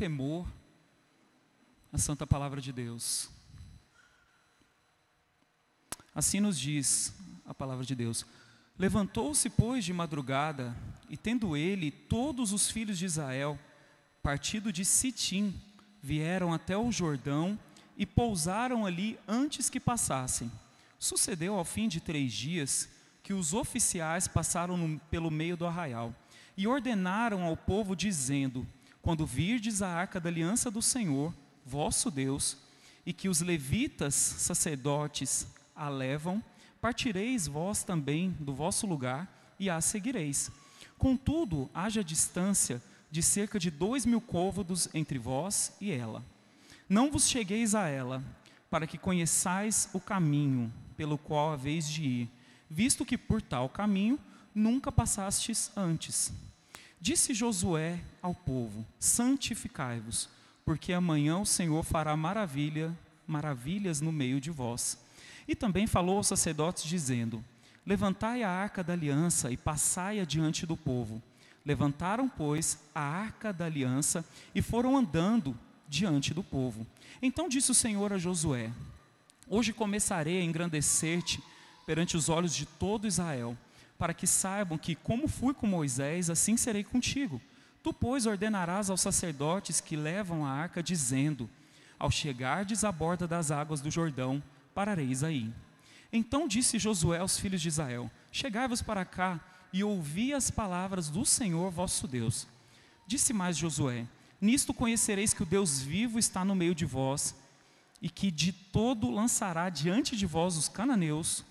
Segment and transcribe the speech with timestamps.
[0.00, 0.50] temor
[1.92, 3.28] a santa palavra de Deus.
[6.14, 7.12] Assim nos diz
[7.44, 8.24] a palavra de Deus:
[8.78, 10.74] Levantou-se, pois, de madrugada,
[11.10, 13.58] e tendo ele todos os filhos de Israel,
[14.22, 15.52] partido de Sitim,
[16.02, 17.58] vieram até o Jordão
[17.94, 20.50] e pousaram ali antes que passassem.
[20.98, 22.88] Sucedeu ao fim de três dias
[23.22, 26.14] que os oficiais passaram no, pelo meio do arraial
[26.56, 28.66] e ordenaram ao povo, dizendo:
[29.02, 32.56] Quando virdes a arca da aliança do Senhor, vosso Deus,
[33.04, 36.42] e que os levitas, sacerdotes, a levam,
[36.80, 40.50] partireis vós também do vosso lugar e a seguireis.
[40.98, 46.24] Contudo, haja distância de cerca de dois mil côvados entre vós e ela.
[46.88, 48.22] Não vos chegueis a ela,
[48.68, 52.30] para que conheçais o caminho pelo qual haveis de ir,
[52.68, 54.18] visto que por tal caminho
[54.54, 56.32] nunca passastes antes.
[57.00, 60.28] Disse Josué ao povo: Santificai-vos,
[60.64, 62.94] porque amanhã o Senhor fará maravilha,
[63.26, 64.98] maravilhas no meio de vós.
[65.48, 67.42] E também falou aos sacerdotes, dizendo:
[67.86, 71.22] Levantai a arca da aliança e passai adiante do povo.
[71.64, 75.56] Levantaram, pois, a arca da aliança e foram andando
[75.88, 76.86] diante do povo.
[77.22, 78.70] Então disse o Senhor a Josué:
[79.48, 81.42] Hoje começarei a engrandecer-te
[81.86, 83.56] perante os olhos de todo Israel,
[84.00, 87.38] para que saibam que, como fui com Moisés, assim serei contigo.
[87.82, 91.50] Tu, pois, ordenarás aos sacerdotes que levam a arca, dizendo:
[91.98, 94.42] Ao chegardes à borda das águas do Jordão,
[94.74, 95.52] parareis aí.
[96.10, 99.38] Então disse Josué aos filhos de Israel: Chegai-vos para cá
[99.70, 102.48] e ouvi as palavras do Senhor vosso Deus.
[103.06, 104.06] Disse mais Josué:
[104.40, 107.34] Nisto conhecereis que o Deus vivo está no meio de vós,
[108.00, 111.44] e que de todo lançará diante de vós os cananeus,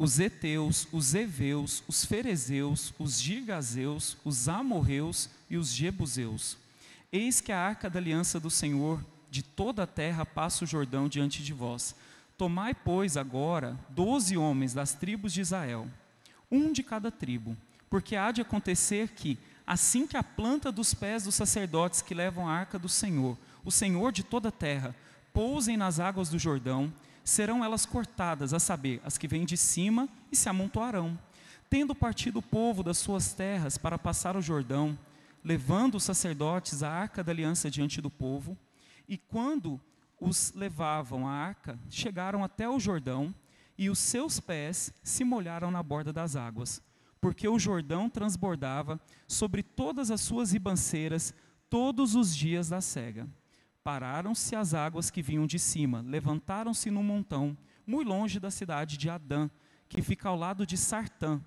[0.00, 6.56] os heteus, os heveus, os ferezeus, os gigazeus, os amorreus e os jebuseus.
[7.12, 11.06] Eis que a arca da aliança do Senhor de toda a terra passa o Jordão
[11.06, 11.94] diante de vós.
[12.38, 15.86] Tomai, pois, agora doze homens das tribos de Israel,
[16.50, 17.54] um de cada tribo,
[17.90, 22.48] porque há de acontecer que, assim que a planta dos pés dos sacerdotes que levam
[22.48, 24.96] a arca do Senhor, o Senhor de toda a terra,
[25.30, 26.90] pousem nas águas do Jordão,
[27.24, 31.18] serão elas cortadas, a saber, as que vêm de cima, e se amontoarão.
[31.68, 34.98] Tendo partido o povo das suas terras para passar o Jordão,
[35.44, 38.56] levando os sacerdotes a arca da aliança diante do povo,
[39.08, 39.80] e quando
[40.20, 43.34] os levavam à arca, chegaram até o Jordão,
[43.78, 46.82] e os seus pés se molharam na borda das águas,
[47.20, 51.34] porque o Jordão transbordava sobre todas as suas ribanceiras
[51.70, 53.26] todos os dias da cega.
[53.82, 59.08] Pararam-se as águas que vinham de cima, levantaram-se num montão, muito longe da cidade de
[59.08, 59.48] Adã,
[59.88, 61.40] que fica ao lado de Sartã,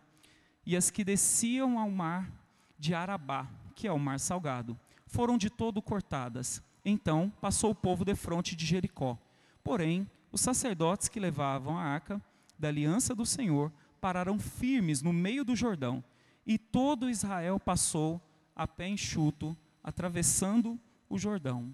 [0.65, 2.31] e as que desciam ao mar
[2.77, 8.03] de Arabá, que é o mar salgado, foram de todo cortadas então passou o povo
[8.03, 9.17] defronte de Jericó.
[9.63, 12.21] Porém, os sacerdotes que levavam a arca
[12.59, 13.71] da aliança do Senhor
[14.01, 16.03] pararam firmes no meio do Jordão,
[16.45, 18.21] e todo Israel passou
[18.53, 20.77] a pé enxuto, atravessando
[21.09, 21.73] o Jordão.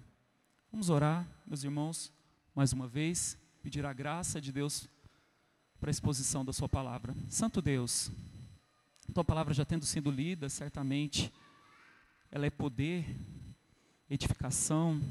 [0.72, 2.12] Vamos orar, meus irmãos,
[2.54, 4.88] mais uma vez, pedir a graça de Deus
[5.80, 7.12] para a exposição da Sua palavra.
[7.28, 8.08] Santo Deus,
[9.12, 11.32] Tua palavra já tendo sido lida, certamente,
[12.30, 13.04] ela é poder
[14.08, 15.02] edificação,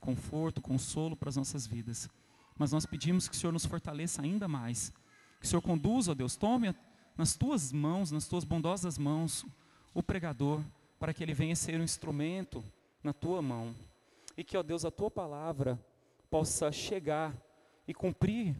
[0.00, 2.08] conforto, consolo para as nossas vidas.
[2.56, 4.90] Mas nós pedimos que o Senhor nos fortaleça ainda mais.
[5.38, 6.74] Que o Senhor conduza, ó Deus, tome
[7.14, 9.44] nas tuas mãos, nas tuas bondosas mãos,
[9.92, 10.62] o pregador,
[10.98, 12.64] para que ele venha ser um instrumento
[13.04, 13.74] na tua mão.
[14.36, 15.78] E que, ó Deus, a tua palavra
[16.30, 17.36] possa chegar
[17.86, 18.56] e cumprir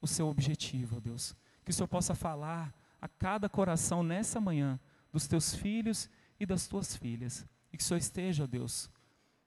[0.00, 1.36] o seu objetivo, ó Deus.
[1.64, 4.78] Que o Senhor possa falar a cada coração nessa manhã
[5.12, 7.46] dos teus filhos e das tuas filhas.
[7.72, 8.90] E que o Senhor esteja, Deus,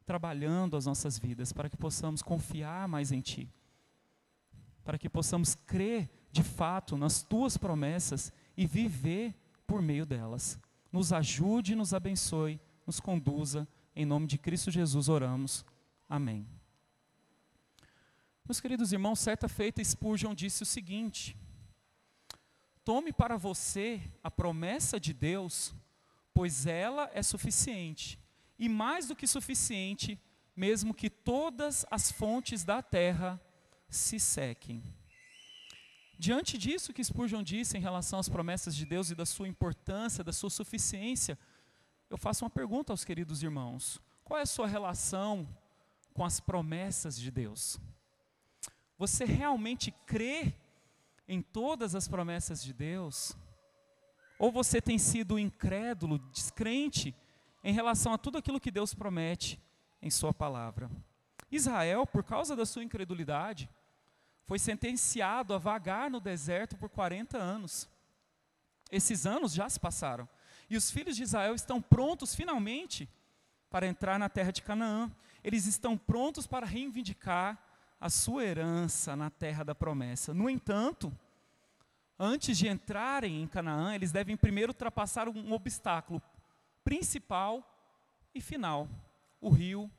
[0.05, 3.51] trabalhando as nossas vidas para que possamos confiar mais em Ti.
[4.83, 9.35] Para que possamos crer de fato nas Tuas promessas e viver
[9.65, 10.57] por meio delas.
[10.91, 13.67] Nos ajude, nos abençoe, nos conduza.
[13.99, 15.65] Em nome de Cristo Jesus oramos.
[16.07, 16.47] Amém.
[18.45, 21.35] Meus queridos irmãos, certa feita Spurgeon disse o seguinte:
[22.85, 25.73] Tome para você a promessa de Deus
[26.37, 28.19] pois ela é suficiente,
[28.59, 30.21] e mais do que suficiente,
[30.55, 33.41] mesmo que todas as fontes da terra
[33.89, 34.83] se sequem.
[36.19, 40.23] Diante disso que Spurgeon disse em relação às promessas de Deus e da sua importância,
[40.23, 41.39] da sua suficiência,
[42.09, 45.47] eu faço uma pergunta aos queridos irmãos: qual é a sua relação
[46.13, 47.79] com as promessas de Deus?
[48.97, 50.53] Você realmente crê
[51.27, 53.35] em todas as promessas de Deus?
[54.39, 57.15] Ou você tem sido incrédulo, descrente
[57.63, 59.59] em relação a tudo aquilo que Deus promete
[60.01, 60.89] em Sua palavra.
[61.51, 63.69] Israel, por causa da sua incredulidade,
[64.45, 67.89] foi sentenciado a vagar no deserto por 40 anos.
[68.91, 70.27] Esses anos já se passaram.
[70.69, 73.09] E os filhos de Israel estão prontos, finalmente,
[73.69, 75.11] para entrar na terra de Canaã.
[75.43, 77.57] Eles estão prontos para reivindicar
[77.99, 80.33] a sua herança na terra da promessa.
[80.33, 81.11] No entanto,
[82.19, 86.21] antes de entrarem em Canaã, eles devem primeiro ultrapassar um obstáculo
[86.83, 87.63] principal
[88.33, 88.87] e final:
[89.41, 89.89] o rio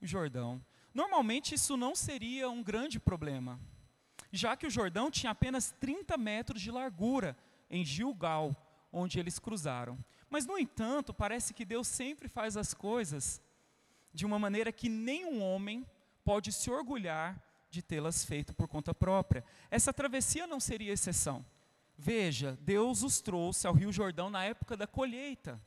[0.00, 0.64] Jordão.
[0.92, 3.58] Normalmente isso não seria um grande problema,
[4.30, 7.36] já que o Jordão tinha apenas 30 metros de largura
[7.68, 8.54] em Gilgal,
[8.94, 9.98] onde eles cruzaram.
[10.30, 13.42] Mas, no entanto, parece que Deus sempre faz as coisas
[14.12, 15.84] de uma maneira que nenhum homem
[16.24, 19.44] pode se orgulhar de tê-las feito por conta própria.
[19.70, 21.44] Essa travessia não seria exceção.
[21.98, 25.60] Veja, Deus os trouxe ao Rio Jordão na época da colheita.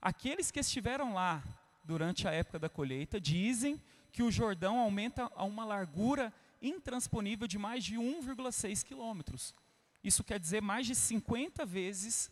[0.00, 1.42] Aqueles que estiveram lá
[1.84, 3.80] durante a época da colheita dizem
[4.10, 9.54] que o Jordão aumenta a uma largura intransponível de mais de 1,6 quilômetros.
[10.02, 12.30] Isso quer dizer mais de 50 vezes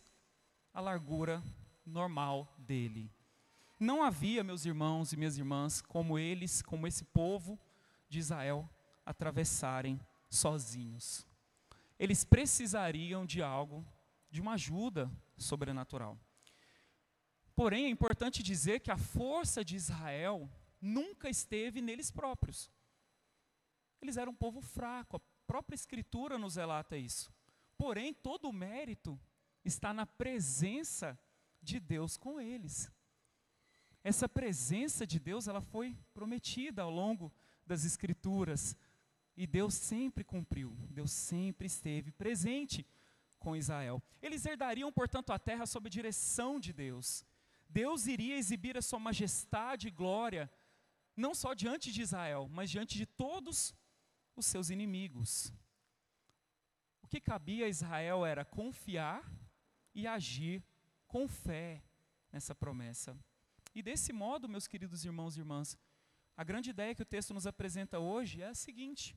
[0.73, 1.41] a largura
[1.85, 3.11] normal dele.
[3.79, 7.59] Não havia, meus irmãos e minhas irmãs, como eles, como esse povo
[8.07, 8.69] de Israel,
[9.05, 11.25] atravessarem sozinhos.
[11.97, 13.85] Eles precisariam de algo,
[14.29, 16.17] de uma ajuda sobrenatural.
[17.55, 22.71] Porém, é importante dizer que a força de Israel nunca esteve neles próprios.
[24.01, 27.31] Eles eram um povo fraco, a própria Escritura nos relata isso.
[27.81, 29.19] Porém, todo o mérito
[29.65, 31.19] está na presença
[31.63, 32.91] de Deus com eles.
[34.03, 37.33] Essa presença de Deus, ela foi prometida ao longo
[37.65, 38.77] das escrituras,
[39.35, 40.77] e Deus sempre cumpriu.
[40.91, 42.85] Deus sempre esteve presente
[43.39, 43.99] com Israel.
[44.21, 47.25] Eles herdariam, portanto, a terra sob a direção de Deus.
[47.67, 50.51] Deus iria exibir a sua majestade e glória,
[51.17, 53.73] não só diante de Israel, mas diante de todos
[54.35, 55.51] os seus inimigos.
[57.11, 59.29] Que cabia a Israel era confiar
[59.93, 60.63] e agir
[61.05, 61.83] com fé
[62.31, 63.13] nessa promessa.
[63.75, 65.77] E desse modo, meus queridos irmãos e irmãs,
[66.37, 69.13] a grande ideia que o texto nos apresenta hoje é a seguinte: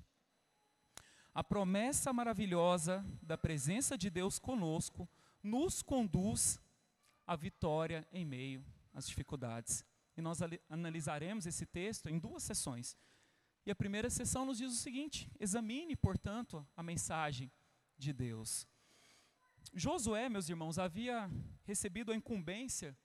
[1.33, 5.09] a promessa maravilhosa da presença de Deus conosco
[5.41, 6.61] nos conduz
[7.25, 9.85] à vitória em meio às dificuldades.
[10.17, 12.97] E nós analisaremos esse texto em duas sessões.
[13.65, 17.53] E a primeira sessão nos diz o seguinte: examine, portanto, a mensagem
[17.97, 18.67] de Deus.
[19.73, 21.31] Josué, meus irmãos, havia
[21.65, 22.97] recebido a incumbência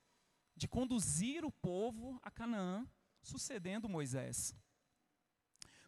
[0.55, 2.87] de conduzir o povo a Canaã,
[3.21, 4.53] sucedendo Moisés.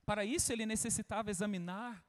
[0.05, 2.03] Para isso, ele necessitava examinar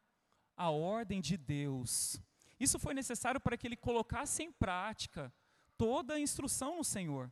[0.56, 2.20] a ordem de Deus.
[2.58, 5.32] Isso foi necessário para que ele colocasse em prática
[5.76, 7.30] toda a instrução no Senhor.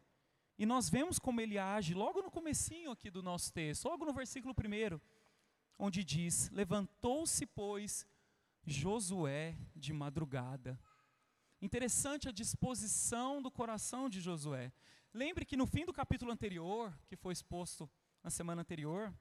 [0.59, 4.13] E nós vemos como ele age logo no comecinho aqui do nosso texto, logo no
[4.13, 5.01] versículo 1,
[5.79, 8.07] onde diz: Levantou-se, pois,
[8.71, 10.79] Josué de madrugada.
[11.61, 14.73] Interessante a disposição do coração de Josué.
[15.13, 17.91] Lembre que no fim do capítulo anterior, que foi exposto
[18.23, 19.13] na semana anterior,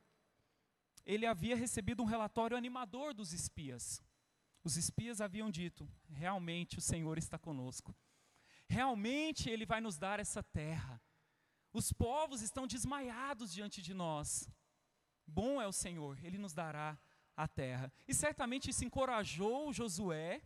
[1.06, 4.01] ele havia recebido um relatório animador dos espias.
[4.63, 7.96] Os espias haviam dito: realmente o Senhor está conosco.
[8.68, 11.01] Realmente Ele vai nos dar essa terra.
[11.74, 14.48] Os povos estão desmaiados diante de nós.
[15.25, 16.98] Bom é o Senhor, Ele nos dará
[17.39, 17.91] a terra.
[18.05, 20.41] E certamente isso encorajou Josué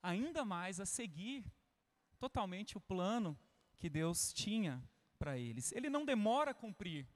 [0.00, 1.44] ainda mais a seguir
[2.16, 3.36] totalmente o plano
[3.76, 4.80] que Deus tinha
[5.18, 5.72] para eles.
[5.72, 7.08] Ele não demora a cumprir.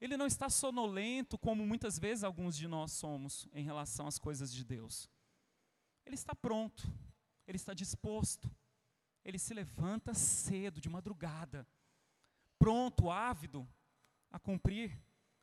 [0.00, 4.54] Ele não está sonolento, como muitas vezes alguns de nós somos em relação às coisas
[4.54, 5.10] de Deus.
[6.04, 6.88] Ele está pronto,
[7.44, 8.48] ele está disposto.
[9.24, 11.66] Ele se levanta cedo, de madrugada,
[12.56, 13.68] pronto, ávido
[14.30, 14.96] a cumprir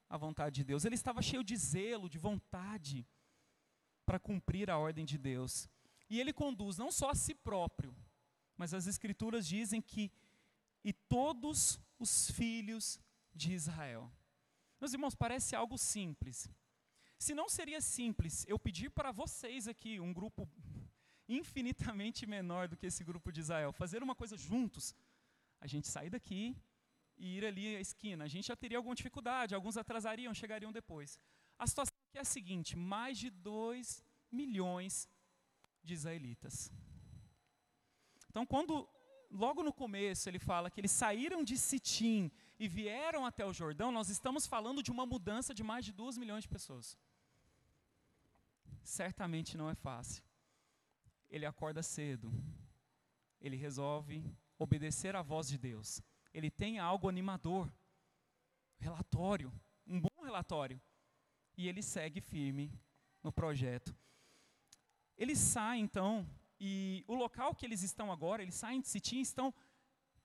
[0.09, 0.85] a vontade de Deus.
[0.85, 3.05] Ele estava cheio de zelo, de vontade
[4.05, 5.69] para cumprir a ordem de Deus.
[6.09, 7.95] E ele conduz não só a si próprio,
[8.57, 10.11] mas as Escrituras dizem que
[10.83, 12.99] e todos os filhos
[13.33, 14.11] de Israel.
[14.79, 16.49] Meus irmãos, parece algo simples.
[17.17, 20.47] Se não seria simples eu pedir para vocês aqui, um grupo
[21.27, 24.93] infinitamente menor do que esse grupo de Israel, fazer uma coisa juntos,
[25.61, 26.55] a gente sair daqui
[27.23, 28.25] e ir ali à esquina.
[28.25, 31.17] A gente já teria alguma dificuldade, alguns atrasariam, chegariam depois.
[31.57, 34.03] A situação aqui é a seguinte: mais de 2
[34.39, 35.07] milhões
[35.81, 36.55] de israelitas.
[38.29, 38.73] Então, quando
[39.31, 43.89] logo no começo ele fala que eles saíram de Sitim e vieram até o Jordão,
[43.91, 46.97] nós estamos falando de uma mudança de mais de 2 milhões de pessoas.
[48.83, 50.21] Certamente não é fácil.
[51.29, 52.31] Ele acorda cedo,
[53.39, 54.17] ele resolve
[54.59, 56.01] obedecer à voz de Deus.
[56.33, 57.71] Ele tem algo animador,
[58.79, 59.53] relatório,
[59.85, 60.81] um bom relatório.
[61.55, 62.71] E ele segue firme
[63.21, 63.95] no projeto.
[65.15, 66.27] Eles saem então,
[66.59, 69.53] e o local que eles estão agora, eles saem de Sitim, estão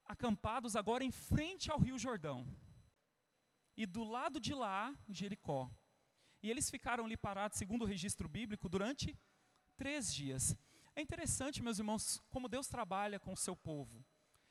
[0.04, 2.46] acampados agora em frente ao Rio Jordão.
[3.76, 5.70] E do lado de lá, Jericó.
[6.42, 9.16] E eles ficaram ali parados, segundo o registro bíblico, durante
[9.76, 10.56] três dias.
[10.96, 14.04] É interessante, meus irmãos, como Deus trabalha com o seu povo.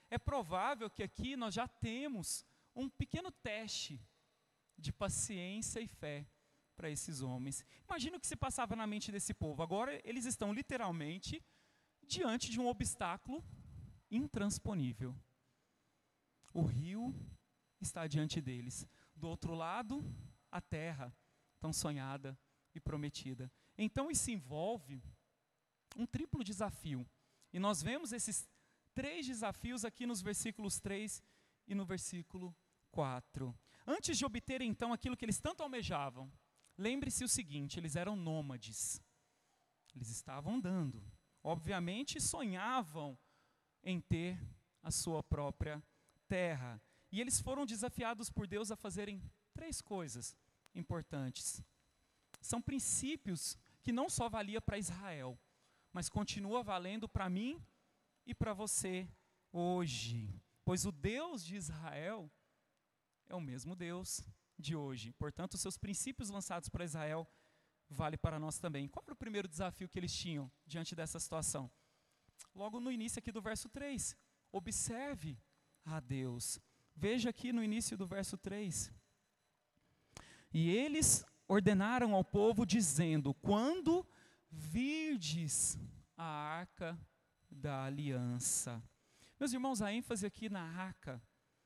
[0.09, 2.45] É provável que aqui nós já temos
[2.75, 4.01] um pequeno teste
[4.77, 6.25] de paciência e fé
[6.75, 7.65] para esses homens.
[7.89, 9.63] Imagina o que se passava na mente desse povo.
[9.63, 11.43] Agora eles estão literalmente
[12.05, 13.43] diante de um obstáculo
[14.09, 15.15] intransponível.
[16.53, 17.13] O rio
[17.81, 18.87] está diante deles.
[19.15, 20.03] Do outro lado,
[20.51, 21.13] a terra,
[21.59, 22.37] tão sonhada
[22.73, 23.51] e prometida.
[23.77, 25.03] Então isso envolve
[25.95, 27.05] um triplo desafio.
[27.51, 28.47] E nós vemos esses
[28.97, 31.21] três desafios aqui nos versículos 3
[31.67, 32.55] e no versículo
[32.89, 33.55] 4.
[33.85, 36.33] Antes de obterem então aquilo que eles tanto almejavam,
[36.75, 38.99] lembre-se o seguinte: eles eram nômades.
[39.95, 40.99] Eles estavam andando.
[41.43, 43.15] Obviamente sonhavam
[43.83, 44.35] em ter
[44.81, 45.79] a sua própria
[46.27, 46.81] terra.
[47.11, 49.21] E eles foram desafiados por Deus a fazerem
[49.53, 50.35] três coisas
[50.73, 51.61] importantes.
[52.41, 55.39] São princípios que não só valia para Israel,
[55.93, 57.63] mas continua valendo para mim
[58.27, 59.09] e para você
[59.51, 60.39] hoje.
[60.65, 62.29] Pois o Deus de Israel
[63.27, 64.21] é o mesmo Deus
[64.59, 65.13] de hoje.
[65.13, 67.25] Portanto, os seus princípios lançados para Israel
[67.89, 68.87] vale para nós também.
[68.87, 71.71] Qual era o primeiro desafio que eles tinham diante dessa situação?
[72.53, 74.15] Logo no início aqui do verso 3.
[74.51, 75.39] Observe
[75.85, 76.59] a Deus.
[76.93, 78.91] Veja aqui no início do verso 3.
[80.53, 84.05] E eles ordenaram ao povo, dizendo: Quando
[84.49, 85.77] virdes
[86.17, 86.99] a arca
[87.57, 88.81] da aliança.
[89.39, 91.21] Meus irmãos, a ênfase aqui na arca,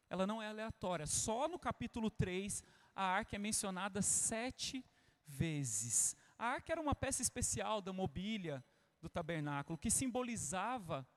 [0.10, 1.05] ela não é aleatória.
[1.05, 2.63] Só no capítulo 3,
[2.95, 4.83] a arca é mencionada sete
[5.25, 6.15] vezes.
[6.38, 8.63] A arca era uma peça especial da mobília
[9.01, 11.07] do tabernáculo, que simbolizava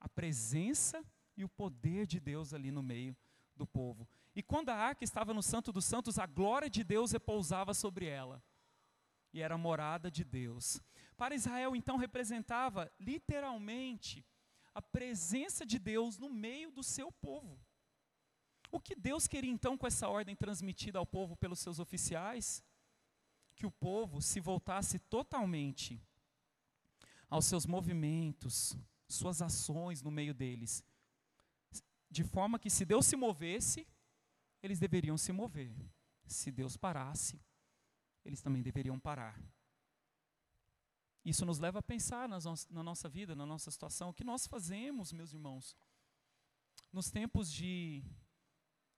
[0.00, 1.04] a presença
[1.36, 3.16] e o poder de Deus ali no meio
[3.56, 4.08] do povo.
[4.34, 8.06] E quando a arca estava no Santo dos Santos, a glória de Deus repousava sobre
[8.06, 8.42] ela.
[9.32, 10.80] E era a morada de Deus.
[11.16, 14.24] Para Israel, então, representava literalmente
[14.74, 17.60] a presença de Deus no meio do seu povo.
[18.70, 22.64] O que Deus queria então com essa ordem transmitida ao povo pelos seus oficiais?
[23.54, 26.00] Que o povo se voltasse totalmente
[27.28, 28.76] aos seus movimentos,
[29.08, 30.82] suas ações no meio deles,
[32.10, 33.86] de forma que se Deus se movesse,
[34.62, 35.74] eles deveriam se mover.
[36.26, 37.40] Se Deus parasse,
[38.24, 39.40] eles também deveriam parar.
[41.24, 45.12] Isso nos leva a pensar na nossa vida, na nossa situação, o que nós fazemos,
[45.12, 45.76] meus irmãos,
[46.92, 48.02] nos tempos de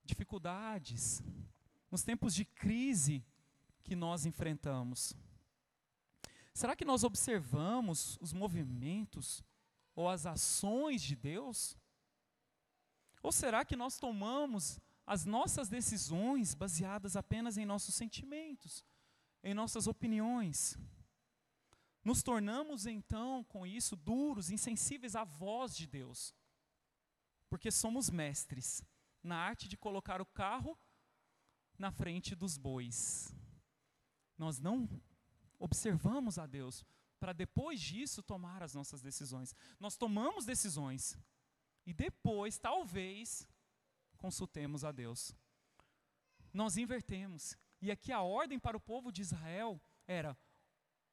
[0.04, 1.22] dificuldades,
[1.90, 3.24] nos tempos de crise
[3.82, 5.14] que nós enfrentamos.
[6.54, 9.44] Será que nós observamos os movimentos
[9.94, 11.76] ou as ações de Deus?
[13.22, 18.84] Ou será que nós tomamos as nossas decisões baseadas apenas em nossos sentimentos,
[19.42, 20.78] em nossas opiniões.
[22.04, 26.34] Nos tornamos então, com isso, duros, insensíveis à voz de Deus,
[27.48, 28.82] porque somos mestres
[29.22, 30.78] na arte de colocar o carro
[31.78, 33.34] na frente dos bois.
[34.36, 34.88] Nós não
[35.58, 36.84] observamos a Deus
[37.18, 39.54] para depois disso tomar as nossas decisões.
[39.80, 41.18] Nós tomamos decisões
[41.86, 43.48] e depois, talvez,
[44.18, 45.34] consultemos a Deus.
[46.52, 47.56] Nós invertemos.
[47.80, 50.36] E aqui a ordem para o povo de Israel era: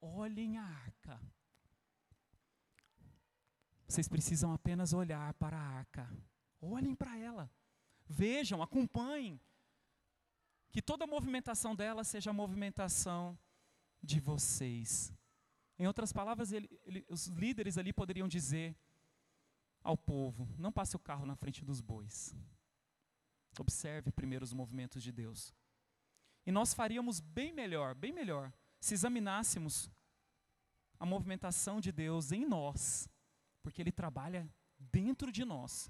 [0.02, 1.22] olhem a arca.
[3.88, 6.10] Vocês precisam apenas olhar para a arca.
[6.62, 7.52] Olhem para ela.
[8.08, 9.40] Vejam, acompanhem.
[10.72, 13.38] Que toda a movimentação dela seja a movimentação
[14.02, 15.14] de vocês.
[15.78, 18.76] Em outras palavras, ele, ele, os líderes ali poderiam dizer
[19.84, 22.36] ao povo: não passe o carro na frente dos bois.
[23.60, 25.54] Observe primeiro os movimentos de Deus.
[26.46, 29.90] E nós faríamos bem melhor, bem melhor, se examinássemos
[31.00, 33.08] a movimentação de Deus em nós,
[33.62, 35.90] porque Ele trabalha dentro de nós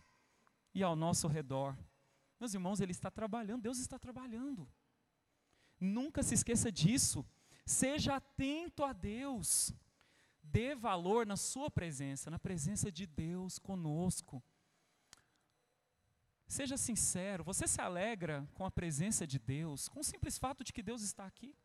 [0.75, 1.75] e ao nosso redor.
[2.37, 4.69] Meus irmãos, Ele está trabalhando, Deus está trabalhando.
[5.79, 7.25] Nunca se esqueça disso.
[7.65, 9.73] Seja atento a Deus.
[10.43, 14.43] Dê valor na Sua presença, na presença de Deus conosco.
[16.45, 20.73] Seja sincero, você se alegra com a presença de Deus, com o simples fato de
[20.73, 21.55] que Deus está aqui?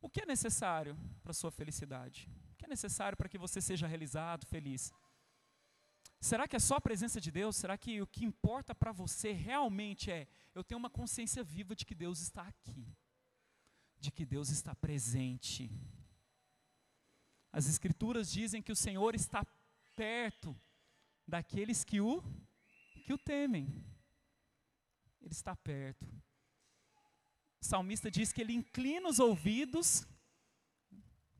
[0.00, 2.28] O que é necessário para a sua felicidade?
[2.52, 4.92] O que é necessário para que você seja realizado, feliz?
[6.20, 7.56] Será que é só a presença de Deus?
[7.56, 11.86] Será que o que importa para você realmente é eu tenho uma consciência viva de
[11.86, 12.86] que Deus está aqui,
[13.98, 15.70] de que Deus está presente?
[17.52, 19.44] As Escrituras dizem que o Senhor está
[19.96, 20.54] perto
[21.26, 22.22] daqueles que o,
[23.04, 23.66] que o temem.
[25.20, 26.06] Ele está perto.
[27.60, 30.06] O salmista diz que ele inclina os ouvidos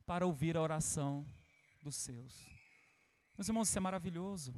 [0.05, 1.25] para ouvir a oração
[1.81, 2.47] dos seus.
[3.37, 4.53] Meus irmãos, isso é maravilhoso.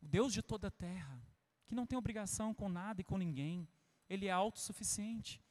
[0.00, 1.20] O Deus de toda a terra,
[1.66, 3.68] que não tem obrigação com nada e com ninguém,
[4.08, 5.42] ele é autossuficiente.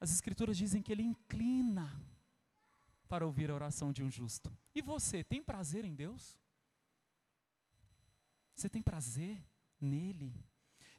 [0.00, 2.00] As Escrituras dizem que ele inclina
[3.08, 4.50] para ouvir a oração de um justo.
[4.74, 6.38] E você, tem prazer em Deus?
[8.54, 9.44] Você tem prazer
[9.78, 10.34] nele?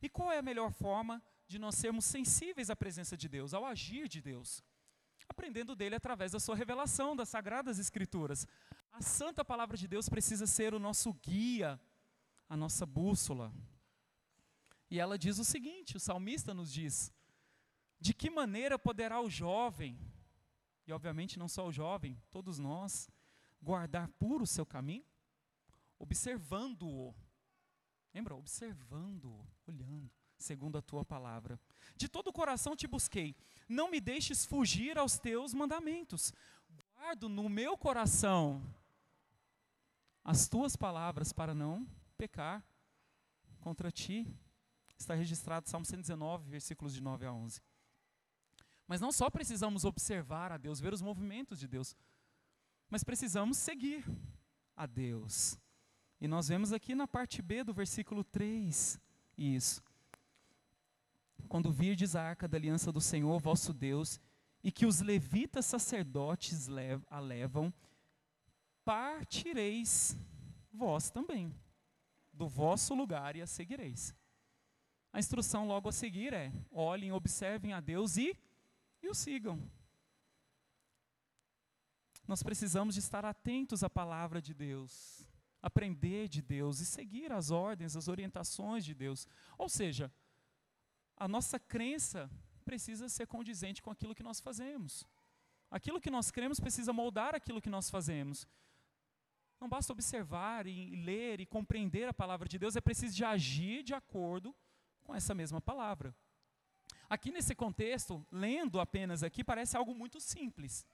[0.02, 3.66] E qual é a melhor forma de nós sermos sensíveis à presença de Deus, ao
[3.66, 4.64] agir de Deus?
[5.28, 8.46] Aprendendo dele através da sua revelação, das sagradas escrituras.
[8.92, 11.80] A santa palavra de Deus precisa ser o nosso guia,
[12.50, 13.54] a nossa bússola.
[14.90, 17.12] E ela diz o seguinte: o salmista nos diz:
[18.00, 20.00] De que maneira poderá o jovem,
[20.86, 23.10] e obviamente não só o jovem, todos nós,
[23.62, 25.06] guardar puro o seu caminho?
[25.98, 27.16] Observando-o
[28.14, 28.36] Lembra?
[28.36, 31.60] Observando, olhando, segundo a tua palavra.
[31.96, 33.36] De todo o coração te busquei.
[33.68, 36.34] Não me deixes fugir aos teus mandamentos.
[36.96, 38.62] Guardo no meu coração
[40.24, 41.88] as tuas palavras para não
[42.18, 42.64] pecar
[43.60, 44.28] contra ti.
[44.98, 47.62] Está registrado Salmo 119, versículos de 9 a 11.
[48.88, 51.96] Mas não só precisamos observar a Deus, ver os movimentos de Deus,
[52.90, 54.06] mas precisamos seguir
[54.76, 55.58] a Deus.
[56.22, 59.00] E nós vemos aqui na parte B do versículo 3
[59.38, 59.82] isso.
[61.54, 64.20] Quando virdes a arca da aliança do Senhor vosso Deus,
[64.64, 66.68] e que os levitas sacerdotes
[67.12, 67.72] a levam,
[68.84, 70.18] partireis
[70.74, 71.54] vós também
[72.34, 74.16] do vosso lugar e a seguireis.
[75.12, 78.36] A instrução logo a seguir é: olhem, observem a Deus e,
[79.00, 79.62] e o sigam.
[82.28, 85.24] Nós precisamos de estar atentos à palavra de Deus
[85.64, 89.26] aprender de Deus e seguir as ordens, as orientações de Deus.
[89.58, 90.12] Ou seja,
[91.18, 92.30] a nossa crença
[92.66, 95.06] precisa ser condizente com aquilo que nós fazemos.
[95.70, 98.48] Aquilo que nós cremos precisa moldar aquilo que nós fazemos.
[99.60, 103.84] Não basta observar e ler e compreender a palavra de Deus, é preciso de agir
[103.84, 104.56] de acordo
[105.04, 106.16] com essa mesma palavra.
[107.10, 110.86] Aqui nesse contexto, lendo apenas aqui, parece algo muito simples.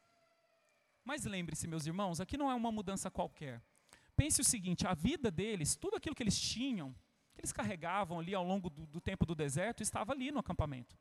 [1.03, 3.61] Mas lembre-se, meus irmãos, aqui não é uma mudança qualquer
[4.19, 6.93] pense o seguinte: a vida deles, tudo aquilo que eles tinham,
[7.39, 10.97] eles carregavam ali ao longo do, do tempo do deserto, estava ali no acampamento.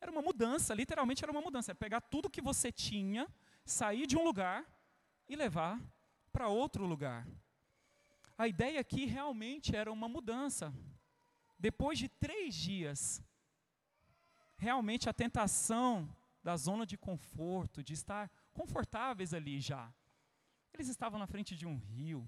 [0.00, 1.70] Era uma mudança, literalmente era uma mudança.
[1.70, 3.28] É pegar tudo que você tinha,
[3.64, 4.66] sair de um lugar
[5.28, 5.80] e levar
[6.32, 7.26] para outro lugar.
[8.36, 10.74] A ideia aqui realmente era uma mudança.
[11.58, 13.22] Depois de três dias,
[14.56, 16.08] realmente a tentação
[16.42, 19.92] da zona de conforto, de estar confortáveis ali já,
[20.72, 22.26] eles estavam na frente de um rio.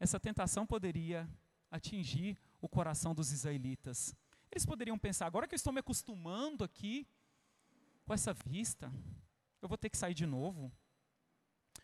[0.00, 1.28] Essa tentação poderia
[1.70, 4.16] atingir o coração dos israelitas.
[4.50, 7.06] Eles poderiam pensar: agora que eu estou me acostumando aqui
[8.06, 8.90] com essa vista,
[9.60, 10.72] eu vou ter que sair de novo.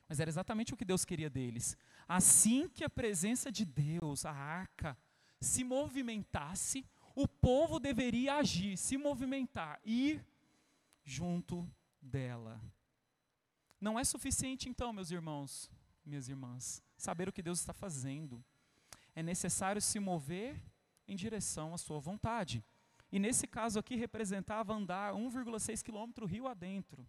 [0.09, 1.77] Mas era exatamente o que Deus queria deles.
[2.09, 4.97] Assim que a presença de Deus, a arca,
[5.41, 10.25] se movimentasse, o povo deveria agir, se movimentar, ir
[11.05, 11.69] junto
[12.01, 12.61] dela.
[13.81, 15.71] Não é suficiente, então, meus irmãos,
[16.05, 18.45] minhas irmãs, saber o que Deus está fazendo.
[19.15, 20.61] É necessário se mover
[21.07, 22.65] em direção à sua vontade.
[23.11, 27.09] E nesse caso aqui representava andar 1,6 quilômetro rio adentro.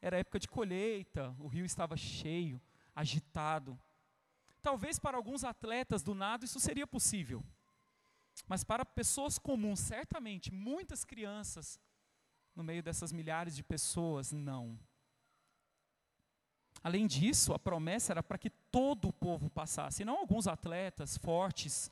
[0.00, 2.60] Era época de colheita, o rio estava cheio,
[2.94, 3.78] agitado.
[4.60, 7.42] Talvez para alguns atletas do nado isso seria possível.
[8.46, 11.80] Mas para pessoas comuns, certamente, muitas crianças,
[12.54, 14.78] no meio dessas milhares de pessoas, não.
[16.84, 21.90] Além disso, a promessa era para que todo o povo passasse, não alguns atletas fortes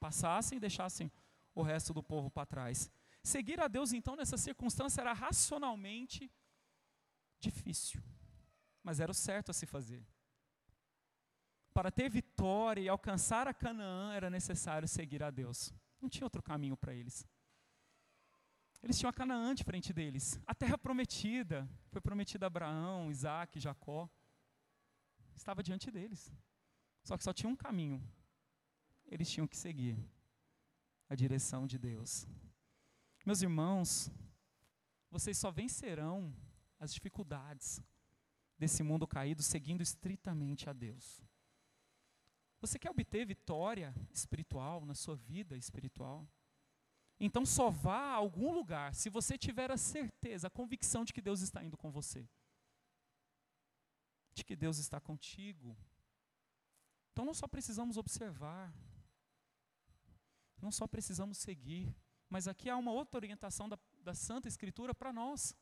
[0.00, 1.12] passassem e deixassem
[1.54, 2.90] o resto do povo para trás.
[3.22, 6.32] Seguir a Deus, então, nessa circunstância era racionalmente
[7.38, 8.02] difícil,
[8.82, 10.02] mas era o certo a se fazer.
[11.74, 15.70] Para ter vitória e alcançar a Canaã, era necessário seguir a Deus.
[16.00, 17.26] Não tinha outro caminho para eles.
[18.82, 20.40] Eles tinham a Canaã de frente deles.
[20.46, 24.08] A terra prometida, foi prometida a Abraão, Isaac, Jacó
[25.36, 26.32] estava diante deles.
[27.02, 28.02] Só que só tinha um caminho.
[29.06, 29.98] Eles tinham que seguir
[31.08, 32.26] a direção de Deus.
[33.26, 34.10] Meus irmãos,
[35.10, 36.34] vocês só vencerão
[36.78, 37.82] as dificuldades,
[38.60, 41.24] desse mundo caído, seguindo estritamente a Deus.
[42.60, 46.28] Você quer obter vitória espiritual na sua vida espiritual?
[47.18, 51.22] Então só vá a algum lugar se você tiver a certeza, a convicção de que
[51.22, 52.28] Deus está indo com você.
[54.44, 55.76] Que Deus está contigo.
[57.12, 58.72] Então não só precisamos observar,
[60.60, 61.94] não só precisamos seguir,
[62.28, 65.56] mas aqui há uma outra orientação da, da Santa Escritura para nós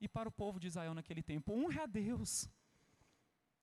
[0.00, 1.52] e para o povo de Israel naquele tempo.
[1.52, 2.48] Honre a Deus.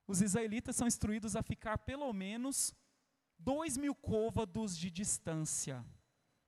[0.08, 2.74] Os israelitas são instruídos a ficar pelo menos
[3.38, 5.86] dois mil côvados de distância.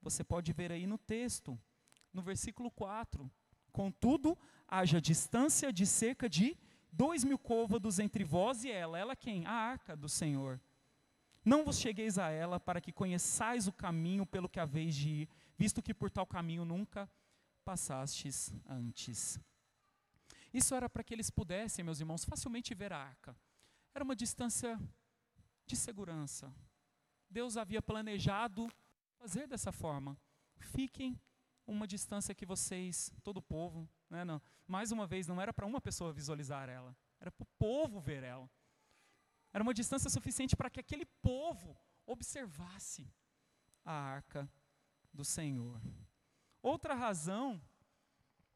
[0.02, 1.60] Você pode ver aí no texto,
[2.14, 3.30] no versículo 4.
[3.72, 6.58] Contudo, haja distância de cerca de
[6.98, 8.98] dois mil côvados entre vós e ela.
[8.98, 9.46] Ela quem?
[9.46, 10.60] A arca do Senhor.
[11.46, 15.30] Não vos chegueis a ela para que conheçais o caminho pelo que haveis de ir,
[15.58, 17.10] visto que por tal caminho nunca
[17.64, 19.40] passastes antes.
[20.52, 23.36] Isso era para que eles pudessem, meus irmãos, facilmente ver a arca.
[23.94, 24.80] Era uma distância
[25.66, 26.52] de segurança.
[27.30, 28.70] Deus havia planejado
[29.20, 30.18] fazer dessa forma.
[30.60, 31.20] Fiquem
[31.66, 35.66] uma distância que vocês, todo o povo, né, não, mais uma vez, não era para
[35.66, 38.50] uma pessoa visualizar ela, era para o povo ver ela.
[39.54, 43.10] Era uma distância suficiente para que aquele povo observasse
[43.84, 44.50] a arca
[45.14, 45.82] do Senhor.
[46.62, 47.62] Outra razão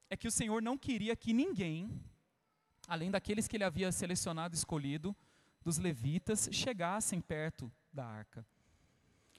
[0.10, 2.04] é que o Senhor não queria que ninguém,
[2.88, 5.16] além daqueles que ele havia selecionado, escolhido,
[5.64, 8.46] dos levitas, chegassem perto da arca.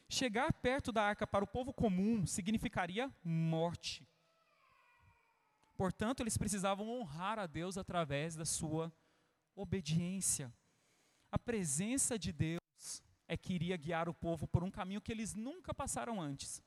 [0.08, 4.06] Chegar perto da arca para o povo comum significaria morte.
[5.82, 8.92] Portanto, eles precisavam honrar a Deus através da sua
[9.52, 10.54] obediência.
[11.28, 15.34] A presença de Deus é que iria guiar o povo por um caminho que eles
[15.34, 16.62] nunca passaram antes.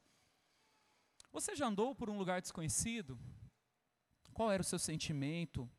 [1.31, 3.17] Você já andou por um lugar desconhecido?
[4.33, 5.71] Qual era o seu sentimento?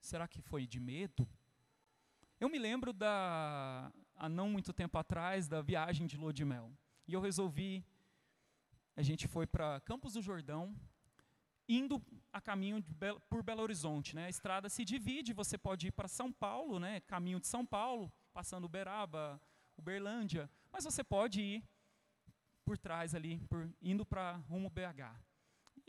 [0.00, 1.28] Será que foi de medo?
[2.40, 6.72] Eu me lembro da, há não muito tempo atrás, da viagem de lua de mel.
[7.06, 7.84] E eu resolvi,
[8.96, 10.74] a gente foi para Campos do Jordão,
[11.68, 12.02] indo
[12.32, 12.84] a caminho
[13.28, 14.14] por Belo Horizonte.
[14.14, 14.26] Né?
[14.26, 17.00] A estrada se divide, você pode ir para São Paulo, né?
[17.00, 19.40] caminho de São Paulo, passando Uberaba,
[19.76, 21.64] Uberlândia, mas você pode ir
[22.64, 25.14] por trás ali, por, indo para rumo BH.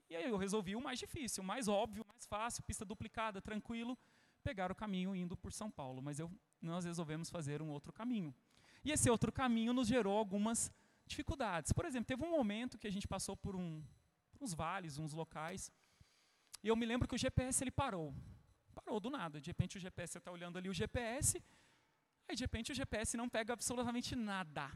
[0.10, 3.42] E aí eu resolvi o mais difícil, o mais óbvio, o mais fácil, pista duplicada,
[3.42, 3.98] tranquilo,
[4.44, 6.02] pegar o caminho indo por São Paulo.
[6.02, 8.34] Mas eu, nós resolvemos fazer um outro caminho.
[8.86, 10.72] E esse outro caminho nos gerou algumas
[11.06, 11.74] dificuldades.
[11.74, 13.84] Por exemplo, teve um momento que a gente passou por, um,
[14.39, 15.71] uns vales, uns locais,
[16.63, 18.13] e eu me lembro que o GPS ele parou.
[18.73, 19.39] Parou do nada.
[19.39, 21.43] De repente o GPS, você está olhando ali o GPS,
[22.28, 24.71] aí de repente o GPS não pega absolutamente nada.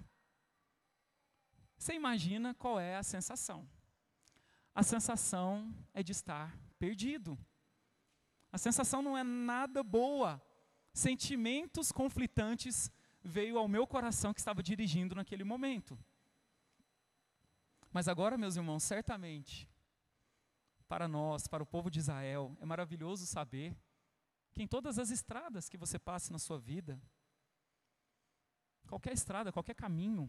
[1.78, 3.68] Você imagina qual é a sensação?
[4.74, 7.38] A sensação é de estar perdido.
[8.52, 10.42] A sensação não é nada boa.
[10.94, 12.92] Sentimentos conflitantes
[13.24, 15.98] veio ao meu coração que estava dirigindo naquele momento.
[17.92, 19.70] Mas agora, meus irmãos, certamente,
[20.88, 23.78] para nós, para o povo de Israel, é maravilhoso saber
[24.52, 27.02] que em todas as estradas que você passa na sua vida,
[28.88, 30.28] qualquer estrada, qualquer caminho,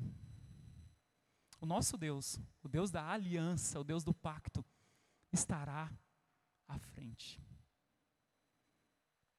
[1.61, 4.65] o nosso Deus, o Deus da aliança, o Deus do pacto,
[5.33, 5.93] estará
[6.67, 7.41] à frente.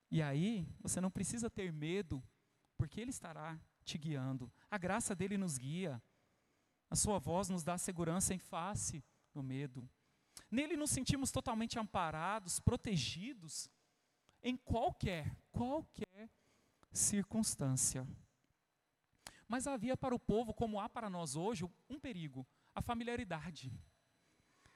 [0.10, 2.24] E aí, você não precisa ter medo,
[2.78, 4.52] porque Ele estará te guiando.
[4.70, 6.02] A graça dele nos guia.
[6.94, 9.04] A sua voz nos dá segurança em face
[9.34, 9.90] do medo.
[10.52, 13.68] Nele nos sentimos totalmente amparados, protegidos
[14.44, 16.30] em qualquer, qualquer
[16.92, 18.08] circunstância.
[19.48, 23.74] Mas havia para o povo, como há para nós hoje, um perigo: a familiaridade.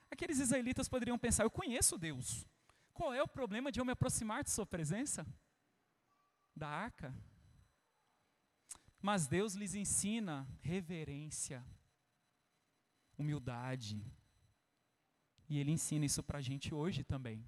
[0.10, 2.47] Aqueles israelitas poderiam pensar: eu conheço Deus,
[2.95, 5.23] qual é o problema de eu me aproximar de Sua presença?
[6.56, 7.13] Da arca?
[8.99, 11.63] Mas Deus lhes ensina reverência,
[13.17, 14.03] humildade.
[15.49, 17.45] E Ele ensina isso para a gente hoje também.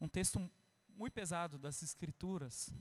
[0.00, 0.50] Um texto
[0.88, 2.72] muito pesado das Escrituras,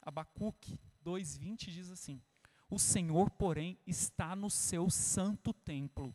[0.00, 2.22] Abacuque 2,20 diz assim:
[2.68, 6.14] O Senhor, porém, está no seu santo templo,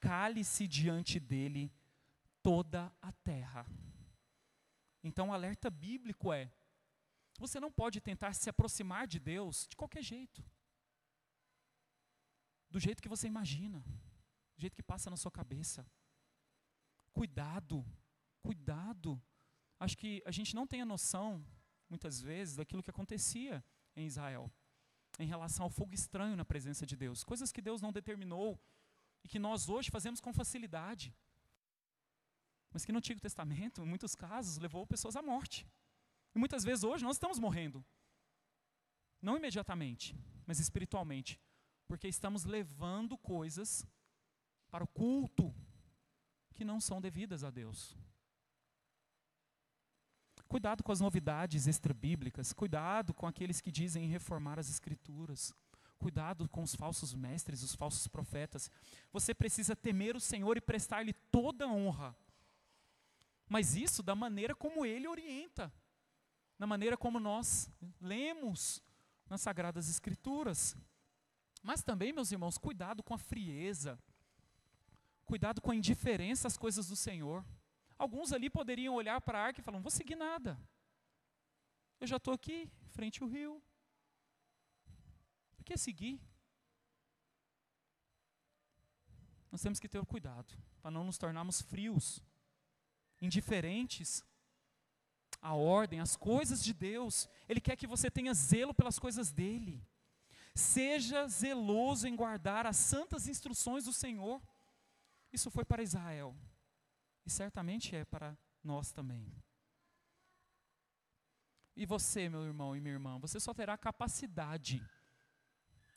[0.00, 1.72] cale-se diante dele
[2.42, 3.66] toda a terra.
[5.02, 6.50] Então, o alerta bíblico é:
[7.38, 10.42] você não pode tentar se aproximar de Deus de qualquer jeito.
[12.74, 13.78] Do jeito que você imagina,
[14.56, 15.86] do jeito que passa na sua cabeça.
[17.12, 17.86] Cuidado,
[18.42, 19.22] cuidado.
[19.78, 21.46] Acho que a gente não tem a noção,
[21.88, 24.50] muitas vezes, daquilo que acontecia em Israel,
[25.20, 27.22] em relação ao fogo estranho na presença de Deus.
[27.22, 28.60] Coisas que Deus não determinou
[29.22, 31.14] e que nós hoje fazemos com facilidade.
[32.72, 35.64] mas que no Antigo Testamento, em muitos casos, levou pessoas à morte.
[36.34, 37.86] E muitas vezes hoje nós estamos morrendo.
[39.22, 40.12] Não imediatamente,
[40.44, 41.40] mas espiritualmente.
[41.94, 43.86] Porque estamos levando coisas
[44.68, 45.54] para o culto
[46.52, 47.96] que não são devidas a Deus.
[50.48, 55.54] Cuidado com as novidades extrabíblicas, cuidado com aqueles que dizem reformar as escrituras.
[55.96, 58.68] Cuidado com os falsos mestres, os falsos profetas.
[59.12, 62.16] Você precisa temer o Senhor e prestar-lhe toda a honra.
[63.48, 65.72] Mas isso da maneira como ele orienta,
[66.58, 68.82] na maneira como nós lemos
[69.28, 70.76] nas Sagradas Escrituras.
[71.64, 73.98] Mas também, meus irmãos, cuidado com a frieza,
[75.24, 77.42] cuidado com a indiferença às coisas do Senhor.
[77.98, 80.60] Alguns ali poderiam olhar para a arca e falar: não vou seguir nada.
[81.98, 83.62] Eu já estou aqui, frente ao rio.
[85.56, 86.20] Por que seguir?
[89.50, 92.22] Nós temos que ter cuidado para não nos tornarmos frios
[93.22, 94.22] indiferentes
[95.40, 97.26] à ordem, às coisas de Deus.
[97.48, 99.82] Ele quer que você tenha zelo pelas coisas dele.
[100.54, 104.40] Seja zeloso em guardar as santas instruções do Senhor.
[105.32, 106.36] Isso foi para Israel.
[107.26, 109.26] E certamente é para nós também.
[111.76, 114.80] E você, meu irmão e minha irmã, você só terá capacidade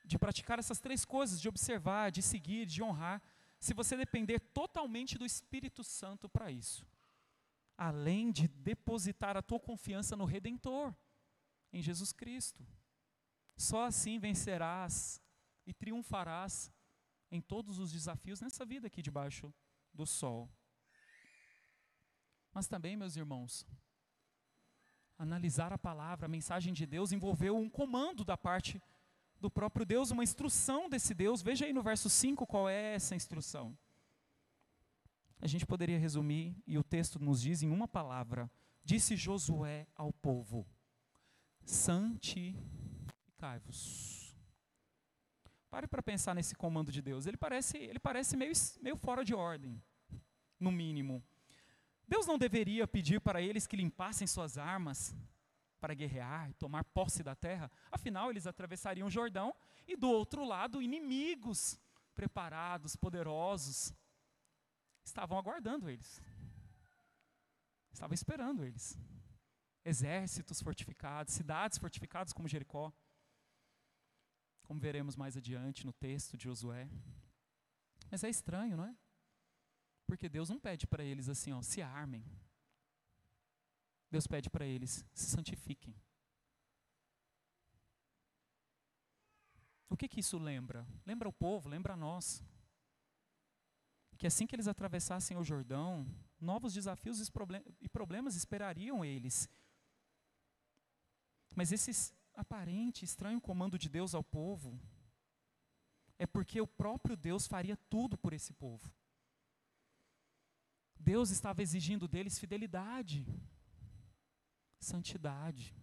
[0.04, 3.22] de praticar essas três coisas, de observar, de seguir, de honrar,
[3.60, 6.86] se você depender totalmente do Espírito Santo para isso
[7.78, 10.94] além de depositar a tua confiança no Redentor,
[11.72, 12.66] em Jesus Cristo.
[13.58, 15.22] Só assim vencerás
[15.66, 16.72] e triunfarás
[17.30, 19.54] em todos os desafios nessa vida aqui debaixo
[19.94, 20.50] do sol.
[22.54, 23.68] Mas também, meus irmãos,
[25.18, 28.82] analisar a palavra, a mensagem de Deus envolveu um comando da parte
[29.42, 31.42] do próprio Deus, uma instrução desse Deus.
[31.42, 33.78] Veja aí no verso 5 qual é essa instrução
[35.40, 38.50] a gente poderia resumir, e o texto nos diz em uma palavra:
[38.84, 40.68] Disse Josué ao povo:
[43.38, 44.36] Santificai-vos.
[45.70, 47.28] Pare para pensar nesse comando de Deus.
[47.28, 49.82] Ele parece, ele parece meio, meio fora de ordem,
[50.60, 51.24] no mínimo.
[52.08, 55.16] Deus não deveria pedir para eles que limpassem suas armas
[55.80, 57.70] para guerrear e tomar posse da terra?
[57.92, 59.54] Afinal, eles atravessariam o Jordão
[59.88, 61.80] e do outro lado, inimigos
[62.16, 63.94] preparados, poderosos,
[65.06, 66.20] estavam aguardando eles.
[67.92, 68.98] Estavam esperando eles.
[69.86, 72.92] Exércitos fortificados, cidades fortificadas como Jericó.
[74.68, 76.90] Como veremos mais adiante no texto de Josué.
[78.12, 78.94] Mas é estranho, não é?
[80.06, 82.26] Porque Deus não pede para eles assim, ó, se armem.
[84.12, 85.96] Deus pede para eles, se santifiquem.
[89.90, 90.86] O que que isso lembra?
[91.06, 92.44] Lembra o povo, lembra nós
[94.18, 96.06] que assim que eles atravessassem o Jordão,
[96.42, 97.22] novos desafios
[97.80, 99.48] e problemas esperariam eles.
[101.56, 104.80] Mas esse aparente, estranho comando de Deus ao povo
[106.20, 108.92] é porque o próprio Deus faria tudo por esse povo.
[111.00, 113.26] Deus estava exigindo deles fidelidade,
[114.80, 115.76] santidade,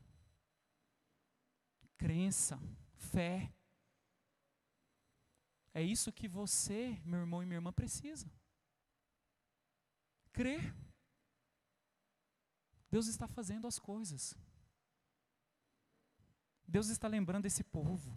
[1.96, 2.60] crença,
[2.96, 3.52] fé.
[5.72, 8.30] É isso que você, meu irmão e minha irmã, precisa.
[10.32, 10.74] Crer.
[12.90, 14.36] Deus está fazendo as coisas.
[16.66, 18.14] Deus está lembrando esse povo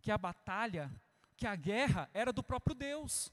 [0.00, 0.90] que a batalha,
[1.36, 3.32] que a guerra era do próprio Deus.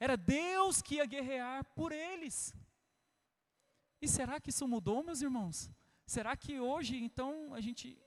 [0.00, 2.54] Era Deus que ia guerrear por eles.
[4.00, 5.70] E será que isso mudou, meus irmãos?
[6.06, 8.00] Será que hoje, então, a gente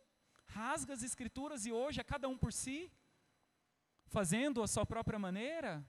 [0.45, 2.91] rasga as escrituras e hoje é cada um por si,
[4.07, 5.85] fazendo a sua própria maneira?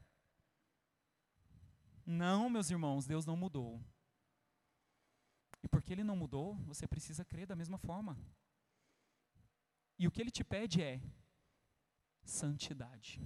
[2.04, 3.80] Não, meus irmãos, Deus não mudou.
[5.62, 8.18] E porque Ele não mudou, você precisa crer da mesma forma.
[9.98, 11.00] E o que Ele te pede é
[12.24, 13.20] santidade.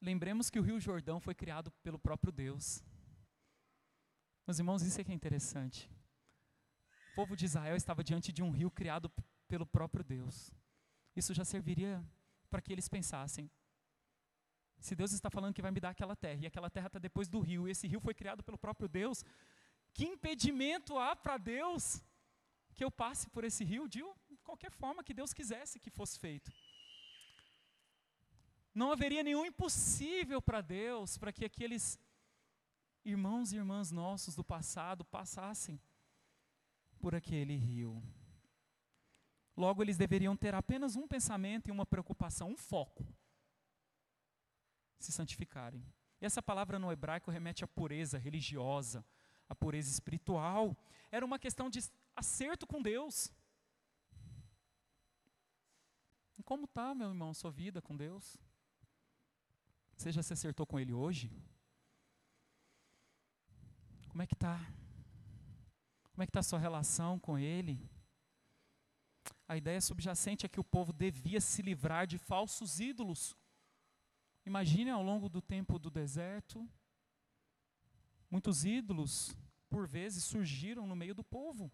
[0.00, 2.82] Lembremos que o Rio Jordão foi criado pelo próprio Deus.
[4.46, 5.90] Meus irmãos, isso é que é interessante
[7.16, 9.10] povo de Israel estava diante de um rio criado
[9.48, 10.52] pelo próprio Deus.
[11.16, 12.04] Isso já serviria
[12.50, 13.50] para que eles pensassem:
[14.80, 17.28] se Deus está falando que vai me dar aquela terra, e aquela terra está depois
[17.28, 19.24] do rio, e esse rio foi criado pelo próprio Deus,
[19.92, 22.02] que impedimento há para Deus
[22.74, 24.04] que eu passe por esse rio de
[24.44, 26.52] qualquer forma que Deus quisesse que fosse feito?
[28.74, 31.98] Não haveria nenhum impossível para Deus para que aqueles
[33.02, 35.80] irmãos e irmãs nossos do passado passassem
[36.98, 38.02] por aquele rio.
[39.56, 43.06] Logo, eles deveriam ter apenas um pensamento e uma preocupação, um foco.
[44.98, 45.84] Se santificarem.
[46.20, 49.04] E essa palavra no hebraico remete à pureza religiosa,
[49.48, 50.76] à pureza espiritual.
[51.10, 51.80] Era uma questão de
[52.14, 53.32] acerto com Deus.
[56.38, 58.36] E como está, meu irmão, sua vida com Deus?
[59.96, 61.30] Você já se acertou com Ele hoje?
[64.08, 64.58] Como é que está?
[66.12, 67.78] Como é que está a sua relação com Ele?
[69.48, 73.36] A ideia subjacente é que o povo devia se livrar de falsos ídolos.
[74.46, 76.66] Imagine ao longo do tempo do deserto,
[78.30, 79.36] muitos ídolos,
[79.68, 81.70] por vezes, surgiram no meio do povo.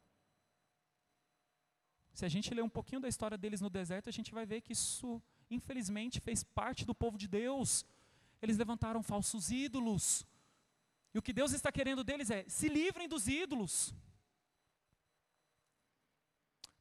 [2.15, 4.63] Se a gente ler um pouquinho da história deles no deserto, a gente vai ver
[4.63, 7.85] que isso, infelizmente, fez parte do povo de Deus.
[8.41, 10.27] Eles levantaram falsos ídolos.
[11.13, 13.95] E o que Deus está querendo deles é: se livrem dos ídolos.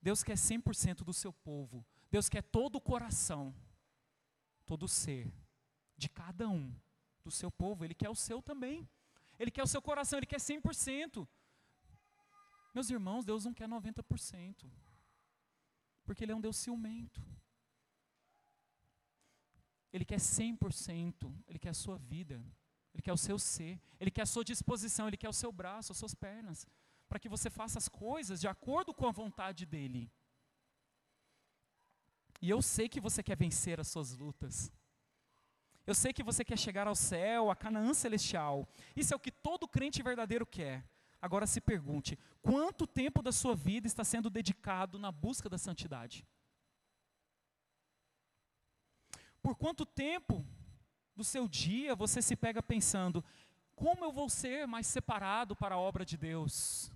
[0.02, 1.86] Deus quer 100% do seu povo.
[2.10, 3.54] Deus quer todo o coração,
[4.66, 5.30] todo o ser
[6.04, 6.64] de cada um
[7.26, 7.84] do seu povo.
[7.86, 8.78] Ele quer o seu também.
[9.42, 11.28] Ele quer o seu coração, ele quer 100%.
[12.76, 14.70] Meus irmãos, Deus não quer 90%.
[16.06, 17.22] Porque ele é um Deus ciumento.
[19.94, 22.36] Ele quer 100%, ele quer a sua vida,
[22.94, 25.92] ele quer o seu ser, ele quer a sua disposição, ele quer o seu braço,
[25.92, 26.66] as suas pernas
[27.12, 30.10] para que você faça as coisas de acordo com a vontade dele.
[32.42, 34.72] E eu sei que você quer vencer as suas lutas.
[35.92, 38.66] Eu sei que você quer chegar ao céu, a Canaã celestial.
[38.96, 40.86] Isso é o que todo crente verdadeiro quer.
[41.22, 46.26] Agora se pergunte: quanto tempo da sua vida está sendo dedicado na busca da santidade?
[49.42, 50.46] Por quanto tempo
[51.14, 53.22] do seu dia você se pega pensando:
[53.76, 56.90] como eu vou ser mais separado para a obra de Deus?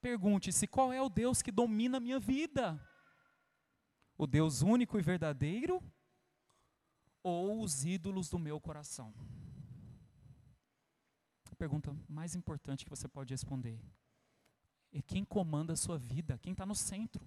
[0.00, 2.84] Pergunte-se qual é o Deus que domina a minha vida?
[4.20, 5.82] O Deus único e verdadeiro
[7.22, 9.14] ou os ídolos do meu coração?
[11.50, 13.80] A pergunta mais importante que você pode responder
[14.92, 17.26] é quem comanda a sua vida, quem está no centro.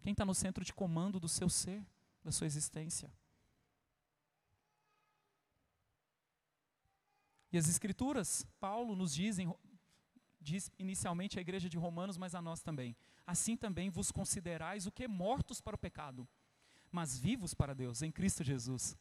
[0.00, 1.86] Quem está no centro de comando do seu ser,
[2.24, 3.12] da sua existência.
[7.52, 9.54] E as Escrituras, Paulo nos diz em
[10.40, 12.96] diz inicialmente a igreja de Romanos, mas a nós também.
[13.26, 16.26] Assim também vos considerais o que mortos para o pecado,
[16.90, 18.96] mas vivos para Deus em Cristo Jesus.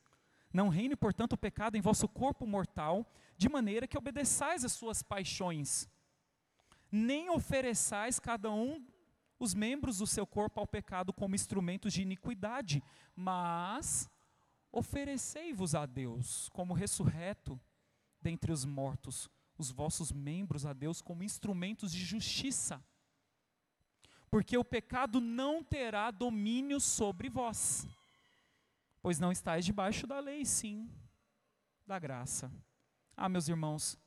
[0.51, 3.05] Não reine, portanto, o pecado em vosso corpo mortal,
[3.37, 5.87] de maneira que obedeçais às suas paixões.
[6.91, 8.85] Nem ofereçais cada um
[9.39, 12.83] os membros do seu corpo ao pecado como instrumentos de iniquidade,
[13.15, 14.09] mas
[14.71, 17.59] oferecei-vos a Deus como ressurreto
[18.21, 22.81] dentre os mortos os vossos membros a Deus como instrumentos de justiça.
[24.31, 27.85] Porque o pecado não terá domínio sobre vós,
[29.01, 30.89] pois não estáis debaixo da lei, sim,
[31.85, 32.49] da graça.
[33.17, 33.99] Ah, meus irmãos,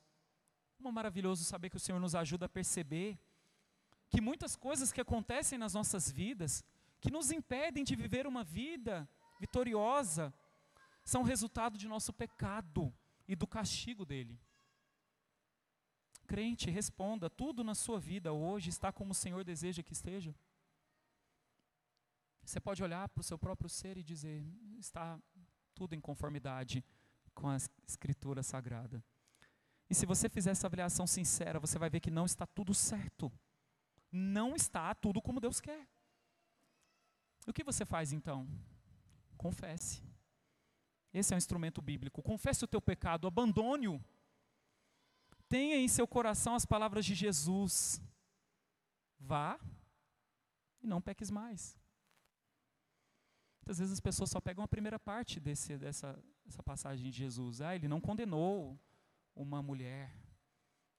[0.77, 3.19] como é maravilhoso saber que o Senhor nos ajuda a perceber
[4.09, 6.65] que muitas coisas que acontecem nas nossas vidas,
[7.01, 10.33] que nos impedem de viver uma vida vitoriosa,
[11.05, 12.95] são resultado de nosso pecado
[13.29, 14.41] e do castigo dele.
[16.27, 20.35] Crente, responda: tudo na sua vida hoje está como o Senhor deseja que esteja?
[22.45, 24.45] Você pode olhar para o seu próprio ser e dizer:
[24.79, 25.19] está
[25.75, 26.85] tudo em conformidade
[27.35, 27.57] com a
[27.87, 29.03] Escritura Sagrada.
[29.89, 33.31] E se você fizer essa avaliação sincera, você vai ver que não está tudo certo.
[34.11, 35.87] Não está tudo como Deus quer.
[37.47, 38.49] O que você faz então?
[39.37, 40.03] Confesse.
[41.13, 42.23] Esse é um instrumento bíblico.
[42.23, 44.03] Confesse o teu pecado, abandone-o
[45.53, 48.01] Tenha em seu coração as palavras de Jesus.
[49.19, 49.61] Vá
[50.81, 51.79] e não peques mais.
[53.61, 56.19] Muitas vezes as pessoas só pegam a primeira parte desse, dessa,
[56.65, 57.61] passagem de Jesus.
[57.61, 58.81] Ah, ele não condenou
[59.35, 60.11] uma mulher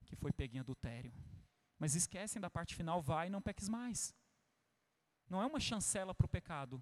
[0.05, 1.11] que foi pega em adultério.
[1.79, 4.13] Mas esquecem da parte final, vá e não peques mais.
[5.27, 6.79] Não é uma chancela para o pecado.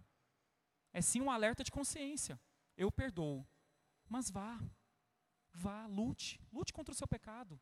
[0.91, 2.37] É sim um alerta de consciência.
[2.75, 3.47] Eu perdoo.
[4.09, 4.59] Mas vá,
[5.53, 6.39] Vá, lute.
[6.51, 7.59] Lute contra o seu pecado.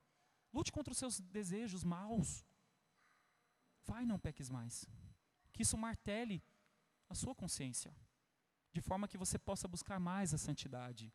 [0.53, 2.45] Lute contra os seus desejos maus.
[3.85, 4.85] Vai, não peques mais.
[5.51, 6.43] Que isso martele
[7.09, 7.95] a sua consciência,
[8.71, 11.11] de forma que você possa buscar mais a santidade.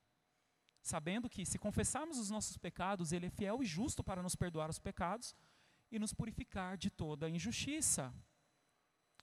[0.83, 4.68] Sabendo que, se confessarmos os nossos pecados, Ele é fiel e justo para nos perdoar
[4.68, 5.35] os pecados
[5.91, 8.12] e nos purificar de toda injustiça,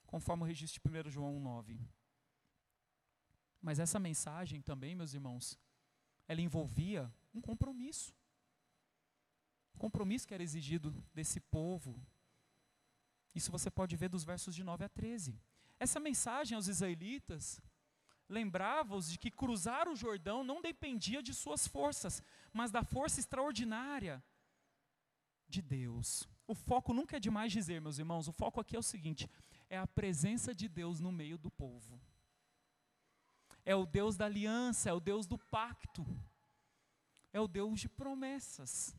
[0.07, 1.79] conforme o registro de 1 João 9.
[3.61, 5.59] Mas essa mensagem também, meus irmãos,
[6.27, 8.13] ela envolvia um compromisso.
[9.77, 11.99] Compromisso que era exigido desse povo.
[13.33, 15.39] Isso você pode ver dos versos de 9 a 13.
[15.79, 17.61] Essa mensagem aos israelitas
[18.29, 22.23] lembrava-os de que cruzar o Jordão não dependia de suas forças,
[22.53, 24.23] mas da força extraordinária
[25.47, 26.27] de Deus.
[26.47, 29.29] O foco nunca é demais dizer, meus irmãos, o foco aqui é o seguinte:
[29.69, 31.99] é a presença de Deus no meio do povo.
[33.63, 36.05] É o Deus da aliança, é o Deus do pacto,
[37.33, 38.95] é o Deus de promessas.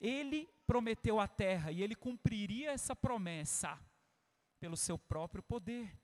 [0.00, 3.78] Ele prometeu a terra e ele cumpriria essa promessa
[4.58, 5.98] pelo seu próprio poder.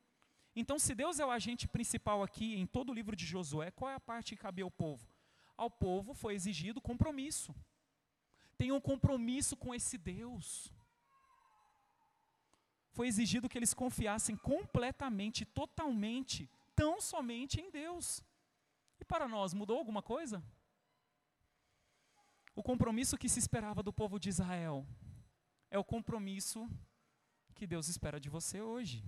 [0.54, 3.90] Então, se Deus é o agente principal aqui em todo o livro de Josué, qual
[3.90, 5.08] é a parte que cabia ao povo?
[5.56, 7.54] Ao povo foi exigido compromisso.
[8.58, 10.72] Tenham um compromisso com esse Deus.
[12.92, 18.22] Foi exigido que eles confiassem completamente, totalmente, tão somente em Deus.
[19.12, 20.42] Para nós, mudou alguma coisa?
[22.54, 24.86] O compromisso que se esperava do povo de Israel
[25.70, 26.68] é o compromisso
[27.56, 28.98] que Deus espera de você hoje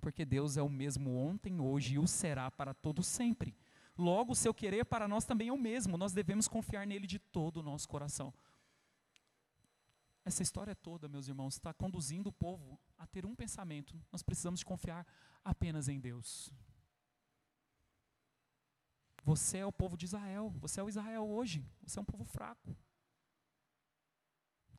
[0.00, 3.54] porque Deus é o mesmo ontem, hoje e o será para todo sempre.
[3.96, 7.18] Logo, o seu querer para nós também é o mesmo, nós devemos confiar nele de
[7.18, 8.32] todo o nosso coração.
[10.24, 14.62] Essa história toda, meus irmãos, está conduzindo o povo a ter um pensamento: nós precisamos
[14.62, 15.06] confiar
[15.44, 16.50] apenas em Deus.
[19.22, 22.24] Você é o povo de Israel, você é o Israel hoje, você é um povo
[22.24, 22.76] fraco,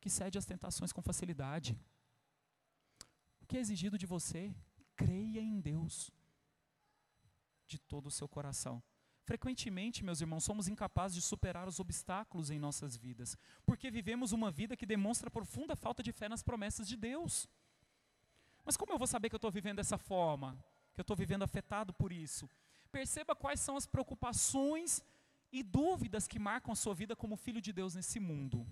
[0.00, 1.78] que cede às tentações com facilidade.
[3.40, 4.54] O que é exigido de você
[4.96, 6.10] creia em Deus
[7.66, 8.82] de todo o seu coração.
[9.24, 14.50] Frequentemente, meus irmãos, somos incapazes de superar os obstáculos em nossas vidas, porque vivemos uma
[14.50, 17.48] vida que demonstra profunda falta de fé nas promessas de Deus.
[18.64, 20.58] Mas como eu vou saber que eu estou vivendo dessa forma?
[20.92, 22.48] Que eu estou vivendo afetado por isso?
[22.92, 25.02] Perceba quais são as preocupações
[25.50, 28.66] e dúvidas que marcam a sua vida como filho de Deus nesse mundo.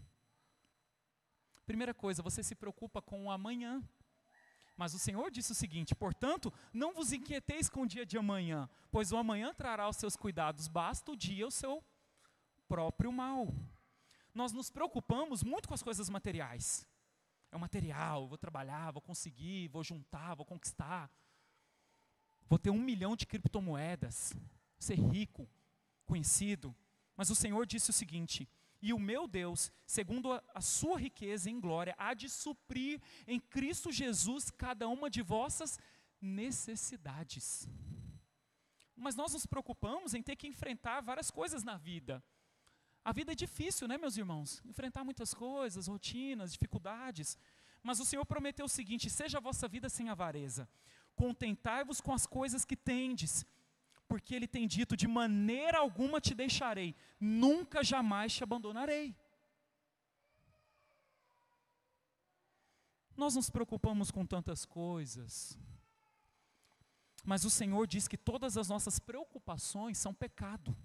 [1.66, 3.83] Primeira coisa, você se preocupa com o amanhã.
[4.77, 8.68] Mas o Senhor disse o seguinte: portanto, não vos inquieteis com o dia de amanhã,
[8.91, 11.85] pois o amanhã trará os seus cuidados, basta o dia o seu
[12.68, 13.55] próprio mal.
[14.35, 16.87] Nós nos preocupamos muito com as coisas materiais.
[17.53, 21.11] É o material, vou trabalhar, vou conseguir, vou juntar, vou conquistar.
[22.51, 24.34] Vou ter um milhão de criptomoedas,
[24.76, 25.48] ser rico,
[26.05, 26.74] conhecido.
[27.16, 28.48] Mas o Senhor disse o seguinte:
[28.82, 33.92] e o meu Deus, segundo a, sua riqueza em glória, há de suprir em Cristo
[33.92, 35.78] Jesus cada uma de vossas
[36.20, 37.68] necessidades.
[38.96, 42.20] Mas nós nos preocupamos em ter que enfrentar várias coisas na vida.
[43.05, 44.61] A vida é difícil, né, meus irmãos?
[44.64, 47.38] Enfrentar muitas coisas, rotinas, dificuldades.
[47.80, 50.68] Mas o Senhor prometeu o seguinte: seja a vossa vida sem avareza,
[51.16, 53.44] contentai-vos com as coisas que tendes
[54.11, 59.16] porque ele tem dito: de maneira alguma te deixarei, nunca jamais te abandonarei.
[63.16, 65.56] Nós nos preocupamos com tantas coisas,
[67.24, 70.76] mas o Senhor diz que todas as nossas preocupações são pecado,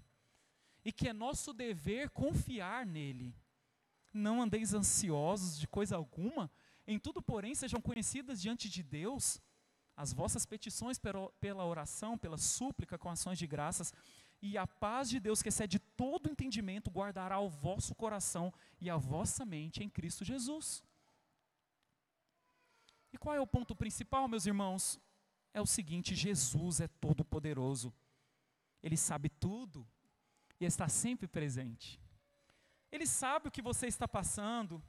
[0.84, 3.36] e que é nosso dever confiar nele.
[4.14, 6.52] Não andeis ansiosos de coisa alguma,
[6.86, 9.42] em tudo, porém, sejam conhecidas diante de Deus
[9.96, 13.94] as vossas petições pela oração, pela súplica com ações de graças,
[14.42, 18.98] e a paz de Deus, que excede todo entendimento, guardará o vosso coração e a
[18.98, 20.84] vossa mente em Cristo Jesus.
[23.12, 25.00] E qual é o ponto principal, meus irmãos?
[25.54, 27.94] É o seguinte: Jesus é todo-poderoso,
[28.84, 29.88] Ele sabe tudo
[30.60, 32.00] e está sempre presente.
[32.92, 34.84] Ele sabe o que você está passando,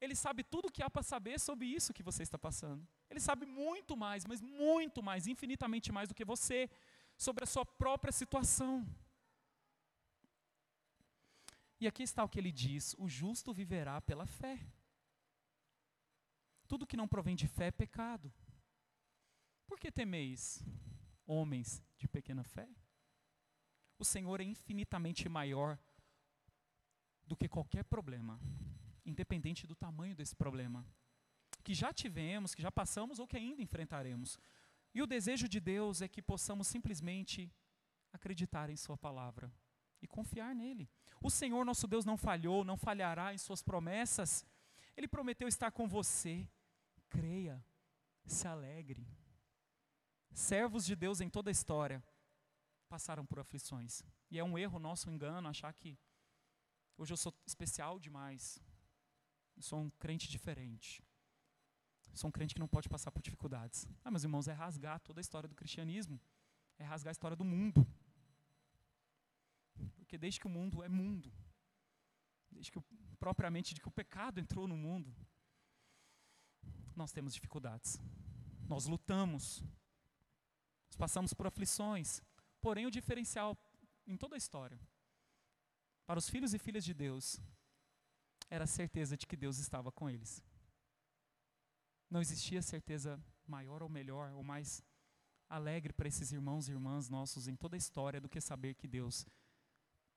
[0.00, 2.86] Ele sabe tudo o que há para saber sobre isso que você está passando.
[3.08, 6.68] Ele sabe muito mais, mas muito mais, infinitamente mais do que você,
[7.16, 8.86] sobre a sua própria situação.
[11.80, 14.58] E aqui está o que ele diz: o justo viverá pela fé.
[16.66, 18.32] Tudo que não provém de fé é pecado.
[19.66, 20.64] Por que temeis,
[21.26, 22.68] homens de pequena fé?
[23.98, 25.78] O Senhor é infinitamente maior
[27.26, 28.38] do que qualquer problema,
[29.04, 30.86] independente do tamanho desse problema
[31.64, 34.38] que já tivemos, que já passamos ou que ainda enfrentaremos.
[34.94, 37.50] E o desejo de Deus é que possamos simplesmente
[38.12, 39.50] acreditar em Sua palavra
[40.00, 40.88] e confiar nele.
[41.22, 44.44] O Senhor nosso Deus não falhou, não falhará em Suas promessas.
[44.96, 46.46] Ele prometeu estar com você.
[47.08, 47.64] Creia,
[48.26, 49.08] se alegre.
[50.32, 52.02] Servos de Deus em toda a história
[52.88, 54.02] passaram por aflições.
[54.30, 55.98] E é um erro nosso, um engano, achar que
[56.96, 58.60] hoje eu sou especial demais.
[59.56, 61.02] Eu sou um crente diferente.
[62.14, 63.88] Sou um crente que não pode passar por dificuldades.
[64.04, 66.20] Ah, meus irmãos, é rasgar toda a história do cristianismo.
[66.78, 67.86] É rasgar a história do mundo.
[69.96, 71.32] Porque desde que o mundo é mundo,
[72.50, 72.80] desde que
[73.18, 75.14] propriamente de que o pecado entrou no mundo,
[76.94, 78.00] nós temos dificuldades.
[78.68, 79.62] Nós lutamos.
[80.86, 82.22] Nós passamos por aflições.
[82.60, 83.58] Porém, o diferencial
[84.06, 84.78] em toda a história,
[86.06, 87.40] para os filhos e filhas de Deus,
[88.54, 90.42] era a certeza de que Deus estava com eles.
[92.08, 94.82] Não existia certeza maior ou melhor ou mais
[95.48, 98.86] alegre para esses irmãos e irmãs nossos em toda a história do que saber que
[98.86, 99.26] Deus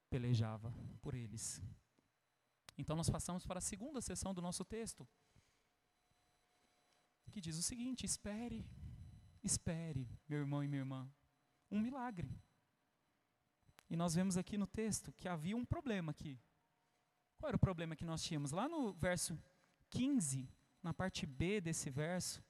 [0.10, 0.72] pelejava
[1.02, 1.62] por eles.
[2.78, 5.08] Então nós passamos para a segunda sessão do nosso texto,
[7.32, 8.70] que diz o seguinte: espere,
[9.44, 11.12] espere, meu irmão e minha irmã,
[11.72, 12.32] um milagre.
[13.90, 16.40] E nós vemos aqui no texto que havia um problema aqui.
[17.38, 18.52] Qual era o problema que nós tínhamos?
[18.52, 19.38] Lá no verso
[19.90, 20.50] 15,
[20.82, 22.44] na parte B desse verso,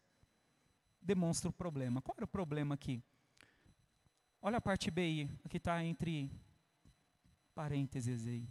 [1.01, 2.01] demonstra o problema.
[2.01, 3.03] Qual era o problema aqui?
[4.41, 6.31] Olha a parte B aí, aqui está entre
[7.53, 8.47] parênteses aí.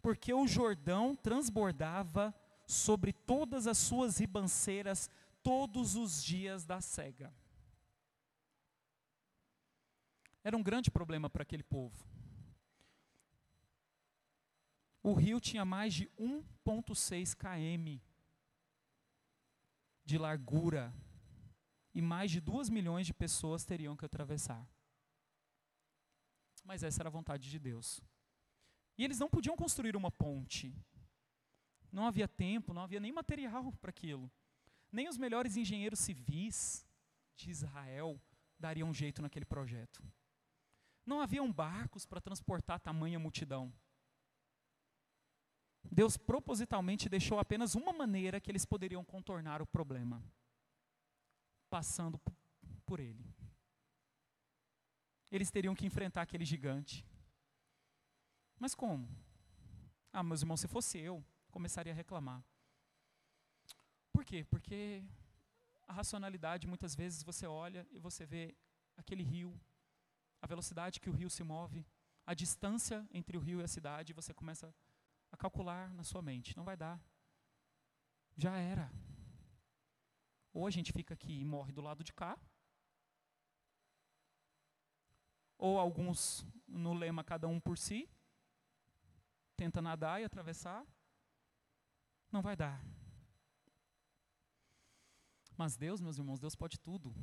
[0.00, 2.34] Porque o Jordão transbordava
[2.66, 5.10] sobre todas as suas ribanceiras
[5.42, 7.32] todos os dias da cega.
[10.44, 12.04] Era um grande problema para aquele povo.
[15.02, 18.00] O rio tinha mais de 1,6 km
[20.04, 20.94] de largura
[21.94, 24.66] e mais de 2 milhões de pessoas teriam que atravessar.
[26.64, 28.00] Mas essa era a vontade de Deus.
[28.96, 30.74] E eles não podiam construir uma ponte.
[31.90, 34.30] Não havia tempo, não havia nem material para aquilo.
[34.90, 36.86] Nem os melhores engenheiros civis
[37.34, 38.20] de Israel
[38.58, 40.02] dariam jeito naquele projeto.
[41.04, 43.72] Não haviam barcos para transportar tamanha multidão.
[45.90, 50.22] Deus propositalmente deixou apenas uma maneira que eles poderiam contornar o problema
[51.68, 52.20] passando
[52.84, 53.24] por ele.
[55.30, 57.06] Eles teriam que enfrentar aquele gigante.
[58.58, 59.08] Mas como?
[60.12, 62.44] Ah, meus irmãos, se fosse eu, começaria a reclamar.
[64.12, 64.44] Por quê?
[64.44, 65.02] Porque
[65.88, 68.54] a racionalidade, muitas vezes você olha e você vê
[68.96, 69.58] aquele rio,
[70.40, 71.86] a velocidade que o rio se move,
[72.26, 74.72] a distância entre o rio e a cidade, e você começa a
[75.36, 76.56] calcular na sua mente.
[76.56, 77.00] Não vai dar.
[78.36, 78.90] Já era.
[80.52, 82.38] Ou a gente fica aqui e morre do lado de cá,
[85.56, 88.10] ou alguns no lema cada um por si,
[89.56, 90.84] tenta nadar e atravessar,
[92.30, 92.84] não vai dar.
[95.56, 97.14] Mas Deus, meus irmãos, Deus pode tudo.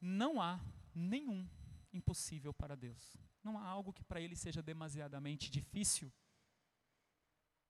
[0.00, 0.60] Não há
[0.94, 1.48] nenhum
[1.92, 3.16] impossível para Deus.
[3.48, 6.12] Não há algo que para Ele seja demasiadamente difícil.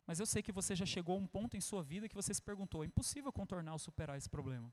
[0.09, 2.33] Mas eu sei que você já chegou a um ponto em sua vida que você
[2.35, 4.73] se perguntou: é impossível contornar ou superar esse problema.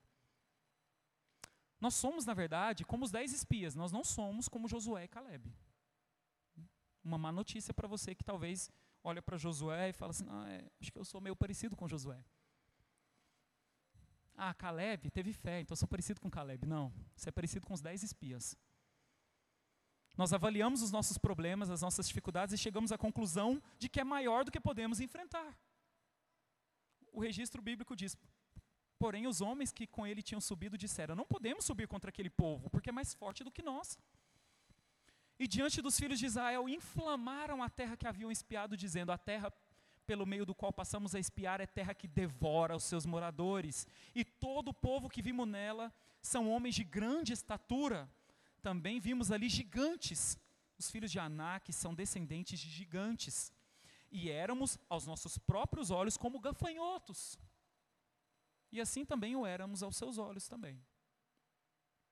[1.79, 5.53] Nós somos, na verdade, como os dez espias, nós não somos como Josué e Caleb.
[7.03, 8.71] Uma má notícia para você que talvez
[9.03, 11.87] olha para Josué e fala assim: ah, é, acho que eu sou meio parecido com
[11.87, 12.23] Josué.
[14.37, 16.65] Ah, Caleb teve fé, então eu sou parecido com Caleb.
[16.65, 18.57] Não, você é parecido com os dez espias.
[20.17, 24.03] Nós avaliamos os nossos problemas, as nossas dificuldades e chegamos à conclusão de que é
[24.03, 25.57] maior do que podemos enfrentar.
[27.11, 28.17] O registro bíblico diz:
[28.97, 32.69] Porém, os homens que com ele tinham subido disseram: Não podemos subir contra aquele povo,
[32.69, 33.97] porque é mais forte do que nós.
[35.37, 39.51] E diante dos filhos de Israel, inflamaram a terra que haviam espiado, dizendo: A terra
[40.05, 44.23] pelo meio do qual passamos a espiar é terra que devora os seus moradores, e
[44.23, 48.09] todo o povo que vimos nela são homens de grande estatura
[48.67, 50.21] também vimos ali gigantes.
[50.75, 53.53] Os filhos de Anak são descendentes de gigantes.
[54.09, 57.37] E éramos, aos nossos próprios olhos, como gafanhotos.
[58.71, 60.83] E assim também o éramos aos seus olhos também.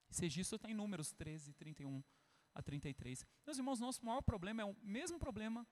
[0.08, 2.00] Esse registro está em Números 13, 31
[2.54, 3.26] a 33.
[3.44, 5.66] Meus irmãos, nosso maior problema é o mesmo problema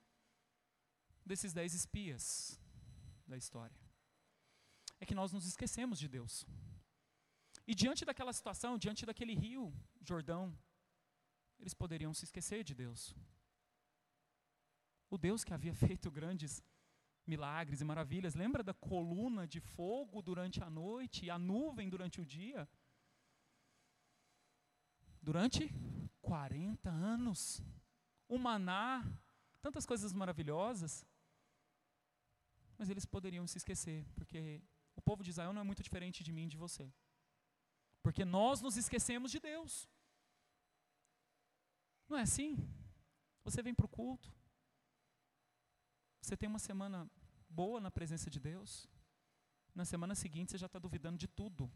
[1.25, 2.59] desses dez espias
[3.25, 3.79] da história.
[4.99, 6.45] É que nós nos esquecemos de Deus.
[7.69, 10.53] E diante daquela situação, diante daquele rio, Jordão,
[11.63, 13.15] eles poderiam se esquecer de Deus.
[15.09, 16.63] O Deus que havia feito grandes
[17.25, 18.35] milagres e maravilhas.
[18.35, 22.69] Lembra da coluna de fogo durante a noite e a nuvem durante o dia?
[25.23, 25.73] Durante
[26.21, 27.63] 40 anos.
[28.29, 29.07] O maná,
[29.61, 31.07] tantas coisas maravilhosas.
[32.77, 34.61] Mas eles poderiam se esquecer, porque
[34.97, 36.93] o povo de Israel não é muito diferente de mim e de você.
[38.03, 39.89] Porque nós nos esquecemos de Deus.
[42.13, 42.59] Não é assim?
[43.43, 44.31] Você vem para o culto,
[46.21, 47.11] você tem uma semana
[47.49, 48.87] boa na presença de Deus,
[49.75, 51.73] na semana seguinte você já está duvidando de tudo.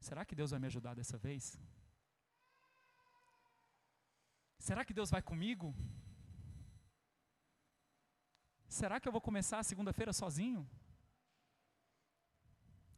[0.00, 1.60] Será que Deus vai me ajudar dessa vez?
[4.58, 5.74] Será que Deus vai comigo?
[8.66, 10.66] Será que eu vou começar a segunda-feira sozinho?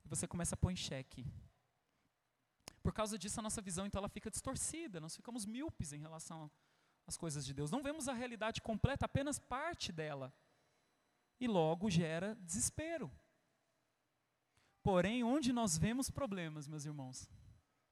[0.04, 1.26] Você começa a pôr em xeque.
[2.88, 4.98] Por causa disso, a nossa visão, então, ela fica distorcida.
[4.98, 6.50] Nós ficamos míopes em relação
[7.06, 7.70] às coisas de Deus.
[7.70, 10.32] Não vemos a realidade completa, apenas parte dela.
[11.38, 13.12] E logo gera desespero.
[14.82, 17.28] Porém, onde nós vemos problemas, meus irmãos,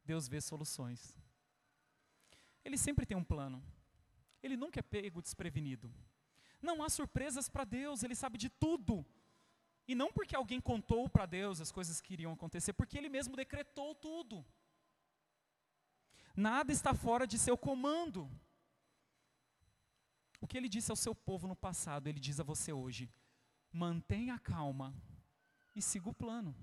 [0.02, 1.14] Deus vê soluções.
[2.64, 3.62] Ele sempre tem um plano.
[4.42, 5.92] Ele nunca é pego desprevenido.
[6.62, 9.04] Não há surpresas para Deus, ele sabe de tudo.
[9.86, 13.36] E não porque alguém contou para Deus as coisas que iriam acontecer, porque ele mesmo
[13.36, 14.42] decretou tudo.
[16.36, 18.30] Nada está fora de seu comando.
[20.40, 23.10] O que ele disse ao seu povo no passado, ele diz a você hoje:
[23.72, 24.94] mantenha calma
[25.74, 26.54] e siga o plano.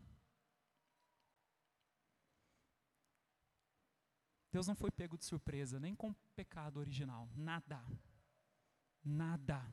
[4.51, 7.27] Deus não foi pego de surpresa, nem com pecado original.
[7.35, 7.83] Nada.
[9.03, 9.65] Nada.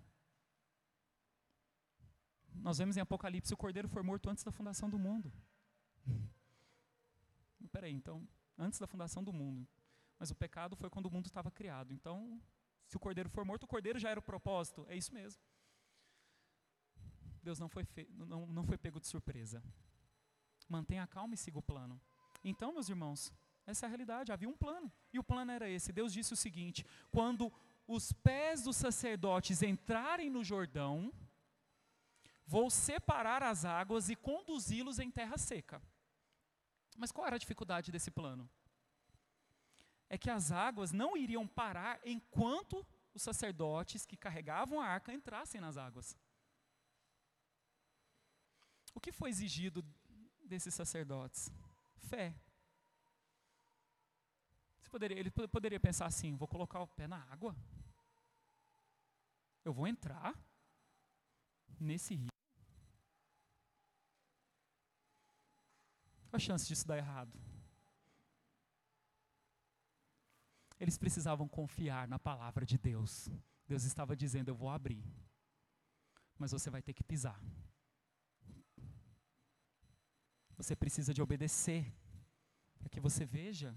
[2.55, 5.30] Nós vemos em Apocalipse o cordeiro foi morto antes da fundação do mundo.
[7.70, 8.26] Peraí, então,
[8.59, 9.68] antes da fundação do mundo.
[10.21, 11.95] Mas o pecado foi quando o mundo estava criado.
[11.95, 12.41] Então,
[12.87, 14.85] se o cordeiro for morto, o cordeiro já era o propósito.
[14.87, 15.43] É isso mesmo.
[17.43, 18.07] Deus não foi, fe...
[18.11, 19.62] não, não foi pego de surpresa.
[20.68, 21.99] Mantenha a calma e siga o plano.
[22.45, 23.33] Então, meus irmãos,
[23.66, 24.93] essa é a realidade, havia um plano.
[25.11, 25.91] E o plano era esse.
[25.91, 27.51] Deus disse o seguinte: quando
[27.87, 31.11] os pés dos sacerdotes entrarem no Jordão,
[32.47, 35.83] vou separar as águas e conduzi-los em terra seca.
[36.95, 38.51] Mas qual era a dificuldade desse plano?
[40.11, 42.84] É que as águas não iriam parar enquanto
[43.14, 46.16] os sacerdotes que carregavam a arca entrassem nas águas.
[48.92, 49.82] O que foi exigido
[50.44, 51.50] desses sacerdotes?
[51.96, 52.34] Fé.
[54.90, 57.54] Poderia, ele poderia pensar assim: vou colocar o pé na água,
[59.64, 60.34] eu vou entrar
[61.78, 62.28] nesse rio.
[66.28, 67.49] Qual a chance disso dar errado?
[70.81, 73.28] Eles precisavam confiar na palavra de Deus.
[73.68, 75.05] Deus estava dizendo: Eu vou abrir,
[76.39, 77.39] mas você vai ter que pisar.
[80.57, 81.93] Você precisa de obedecer,
[82.78, 83.76] para que você veja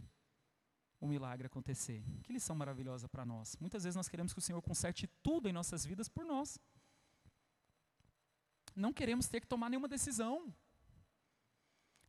[1.00, 2.02] o milagre acontecer.
[2.24, 3.58] Que lição maravilhosa para nós.
[3.60, 6.58] Muitas vezes nós queremos que o Senhor conserte tudo em nossas vidas por nós.
[8.74, 10.54] Não queremos ter que tomar nenhuma decisão.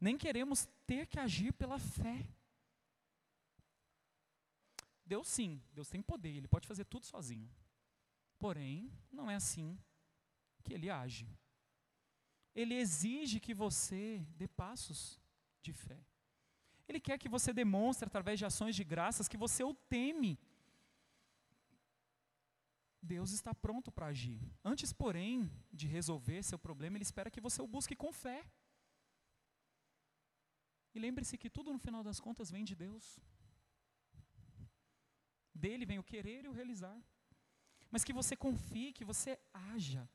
[0.00, 2.26] Nem queremos ter que agir pela fé.
[5.04, 7.50] Deus sim, Deus tem poder, Ele pode fazer tudo sozinho.
[8.38, 9.78] Porém, não é assim
[10.62, 11.28] que Ele age.
[12.54, 15.20] Ele exige que você dê passos
[15.60, 16.00] de fé.
[16.88, 20.38] Ele quer que você demonstre, através de ações de graças, que você o teme.
[23.00, 24.40] Deus está pronto para agir.
[24.64, 28.46] Antes, porém, de resolver seu problema, Ele espera que você o busque com fé.
[30.94, 33.18] E lembre-se que tudo no final das contas vem de Deus.
[35.64, 36.98] Dele vem o querer e o realizar.
[37.90, 39.38] Mas que você confie, que você
[39.72, 40.06] haja,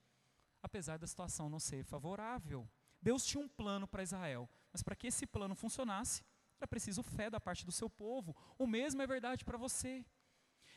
[0.62, 2.70] apesar da situação não ser favorável.
[3.02, 6.24] Deus tinha um plano para Israel, mas para que esse plano funcionasse,
[6.60, 8.36] era preciso fé da parte do seu povo.
[8.60, 10.06] O mesmo é verdade para você.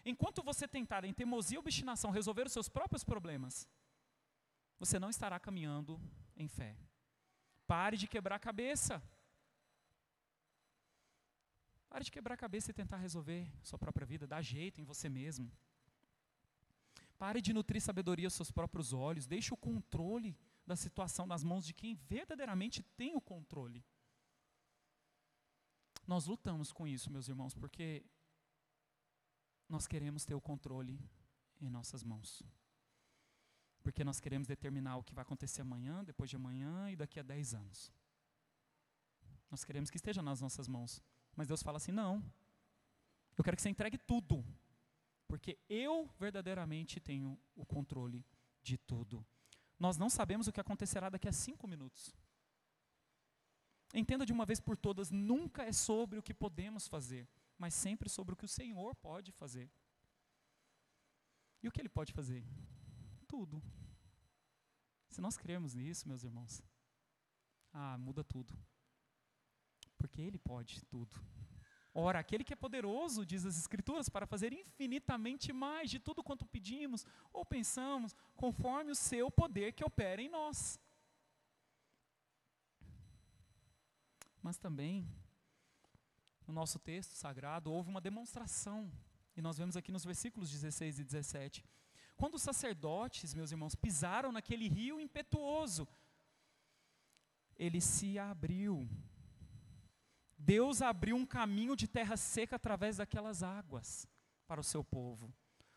[0.07, 3.69] Enquanto você tentar, em teimosia e obstinação, resolver os seus próprios problemas,
[4.79, 6.01] você não estará caminhando
[6.35, 6.79] em fé.
[7.67, 9.03] Pare de quebrar a cabeça.
[11.93, 15.11] Pare de quebrar a cabeça e tentar resolver sua própria vida, dar jeito em você
[15.11, 15.53] mesmo.
[17.19, 19.27] Pare de nutrir sabedoria aos seus próprios olhos.
[19.27, 20.35] Deixe o controle
[20.67, 23.85] da situação nas mãos de quem verdadeiramente tem o controle.
[26.07, 28.03] Nós lutamos com isso, meus irmãos, porque
[29.69, 30.99] nós queremos ter o controle
[31.61, 32.43] em nossas mãos.
[33.83, 37.23] Porque nós queremos determinar o que vai acontecer amanhã, depois de amanhã e daqui a
[37.23, 37.93] 10 anos.
[39.51, 41.03] Nós queremos que esteja nas nossas mãos.
[41.37, 42.23] Mas Deus fala assim: não.
[43.37, 44.45] Eu quero que você entregue tudo.
[45.27, 48.25] Porque eu verdadeiramente tenho o controle
[48.63, 49.25] de tudo.
[49.79, 52.15] Nós não sabemos o que acontecerá daqui a cinco minutos.
[53.95, 57.29] Entenda de uma vez por todas, nunca é sobre o que podemos fazer,
[57.59, 59.71] mas sempre sobre o que o Senhor pode fazer.
[61.63, 62.45] E o que Ele pode fazer?
[63.27, 63.63] Tudo.
[65.09, 66.63] Se nós cremos nisso, meus irmãos,
[67.73, 68.57] ah, muda tudo.
[70.03, 71.15] Porque Ele pode tudo.
[71.95, 76.45] Ora, aquele que é poderoso, diz as Escrituras, para fazer infinitamente mais de tudo quanto
[76.55, 80.81] pedimos ou pensamos, conforme o seu poder que opera em nós.
[84.43, 85.07] Mas também,
[86.49, 88.91] no nosso texto sagrado, houve uma demonstração.
[89.37, 91.65] E nós vemos aqui nos versículos 16 e 17.
[92.17, 95.87] Quando os sacerdotes, meus irmãos, pisaram naquele rio impetuoso,
[97.57, 98.89] ele se abriu.
[100.45, 104.09] Deus abriu um caminho de terra seca através daquelas águas
[104.49, 105.33] para o seu povo.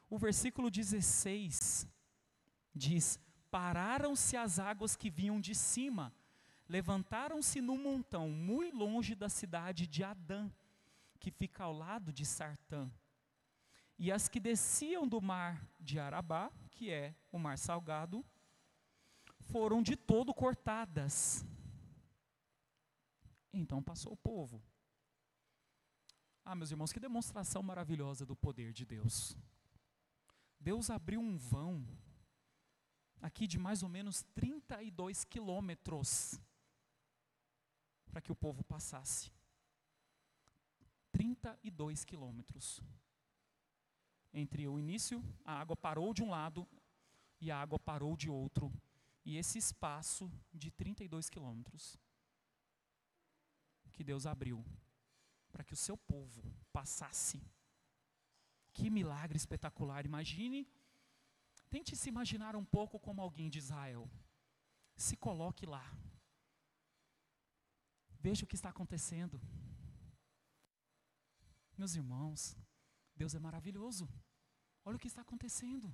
[0.10, 1.88] O versículo 16
[2.74, 3.20] diz:
[3.52, 6.12] Pararam-se as águas que vinham de cima,
[6.68, 10.50] levantaram-se num montão muito longe da cidade de Adã,
[11.20, 12.90] que fica ao lado de Sartã.
[14.00, 18.26] E as que desciam do mar de Arabá, que é o mar salgado,
[19.42, 21.46] foram de todo cortadas.
[23.56, 24.62] Então passou o povo.
[26.44, 29.36] Ah, meus irmãos, que demonstração maravilhosa do poder de Deus.
[30.60, 31.88] Deus abriu um vão
[33.22, 36.40] aqui de mais ou menos 32 quilômetros
[38.12, 39.32] para que o povo passasse.
[41.14, 42.82] 32 quilômetros.
[44.34, 46.68] Entre o início, a água parou de um lado
[47.40, 48.70] e a água parou de outro.
[49.24, 51.98] E esse espaço de 32 quilômetros
[53.96, 54.58] que Deus abriu
[55.52, 56.42] para que o seu povo
[56.78, 57.40] passasse.
[58.74, 60.06] Que milagre espetacular!
[60.06, 60.60] Imagine,
[61.70, 64.04] tente se imaginar um pouco como alguém de Israel.
[65.06, 65.86] Se coloque lá.
[68.26, 69.40] Veja o que está acontecendo.
[71.78, 72.42] Meus irmãos,
[73.16, 74.06] Deus é maravilhoso.
[74.84, 75.88] Olha o que está acontecendo.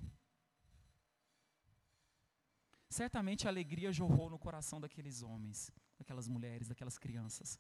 [3.00, 7.58] Certamente a alegria jorrou no coração daqueles homens, daquelas mulheres, daquelas crianças.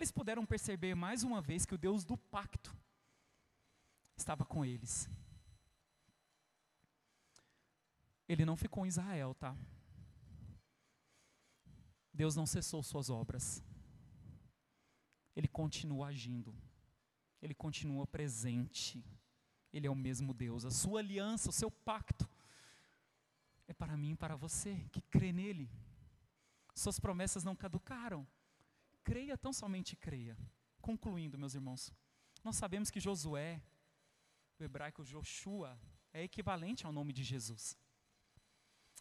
[0.00, 2.74] Eles puderam perceber mais uma vez que o Deus do pacto
[4.16, 5.10] estava com eles.
[8.26, 9.54] Ele não ficou em Israel, tá?
[12.14, 13.62] Deus não cessou suas obras.
[15.36, 16.56] Ele continua agindo.
[17.42, 19.04] Ele continua presente.
[19.70, 20.64] Ele é o mesmo Deus.
[20.64, 22.26] A sua aliança, o seu pacto
[23.68, 25.70] é para mim e para você que crê nele.
[26.74, 28.26] Suas promessas não caducaram.
[29.02, 30.36] Creia, tão somente creia.
[30.80, 31.92] Concluindo, meus irmãos,
[32.42, 33.62] nós sabemos que Josué,
[34.58, 35.78] o hebraico Joshua,
[36.12, 37.76] é equivalente ao nome de Jesus.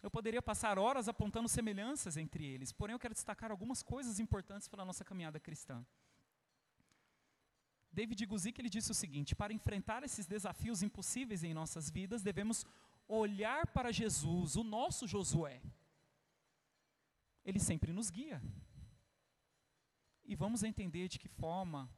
[0.02, 4.68] Eu poderia passar horas apontando semelhanças entre eles, porém eu quero destacar algumas coisas importantes
[4.68, 5.86] para a nossa caminhada cristã.
[7.92, 12.66] David Guzik ele disse o seguinte: para enfrentar esses desafios impossíveis em nossas vidas, devemos
[13.08, 15.62] olhar para Jesus, o nosso Josué.
[17.44, 18.42] Ele sempre nos guia,
[20.30, 21.90] e vamos entender de que forma,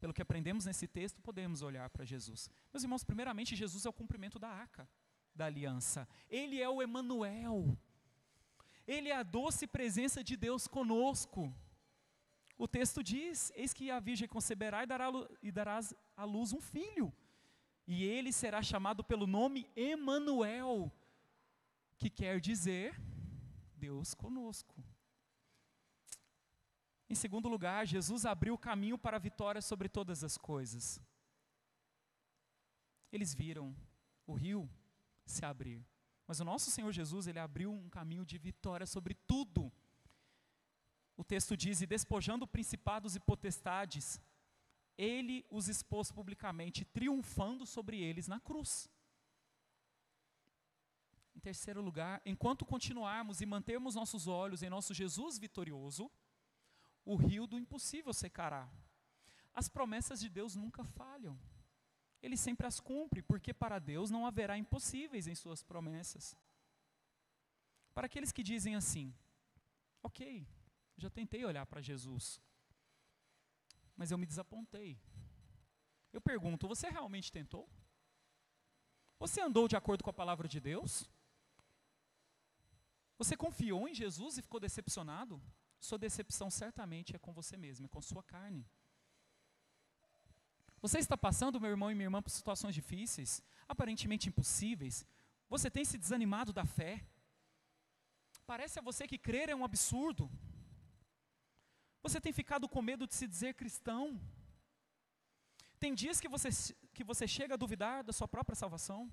[0.00, 2.50] pelo que aprendemos nesse texto, podemos olhar para Jesus.
[2.72, 4.88] Meus irmãos, primeiramente, Jesus é o cumprimento da arca,
[5.34, 6.08] da aliança.
[6.30, 7.76] Ele é o Emanuel.
[8.86, 11.54] Ele é a doce presença de Deus conosco.
[12.56, 15.08] O texto diz: Eis que a virgem conceberá e, dará,
[15.42, 17.12] e darás à luz um filho,
[17.86, 20.90] e ele será chamado pelo nome Emanuel,
[21.98, 22.98] que quer dizer
[23.76, 24.82] Deus conosco.
[27.10, 31.00] Em segundo lugar, Jesus abriu o caminho para a vitória sobre todas as coisas.
[33.10, 33.74] Eles viram
[34.26, 34.68] o rio
[35.24, 35.84] se abrir.
[36.26, 39.72] Mas o nosso Senhor Jesus, ele abriu um caminho de vitória sobre tudo.
[41.16, 44.20] O texto diz: E despojando principados e potestades,
[44.98, 48.90] ele os expôs publicamente, triunfando sobre eles na cruz.
[51.34, 56.10] Em terceiro lugar, enquanto continuarmos e mantermos nossos olhos em nosso Jesus vitorioso,
[57.08, 58.68] o rio do impossível secará.
[59.54, 61.40] As promessas de Deus nunca falham.
[62.20, 66.36] Ele sempre as cumpre, porque para Deus não haverá impossíveis em suas promessas.
[67.94, 69.14] Para aqueles que dizem assim:
[70.02, 70.46] Ok,
[70.98, 72.42] já tentei olhar para Jesus,
[73.96, 75.00] mas eu me desapontei.
[76.12, 77.66] Eu pergunto: você realmente tentou?
[79.18, 81.08] Você andou de acordo com a palavra de Deus?
[83.16, 85.42] Você confiou em Jesus e ficou decepcionado?
[85.80, 88.66] Sua decepção certamente é com você mesmo, é com sua carne.
[90.80, 95.06] Você está passando, meu irmão e minha irmã, por situações difíceis, aparentemente impossíveis.
[95.48, 97.04] Você tem se desanimado da fé.
[98.46, 100.30] Parece a você que crer é um absurdo.
[102.02, 104.20] Você tem ficado com medo de se dizer cristão.
[105.80, 106.48] Tem dias que você,
[106.94, 109.10] que você chega a duvidar da sua própria salvação.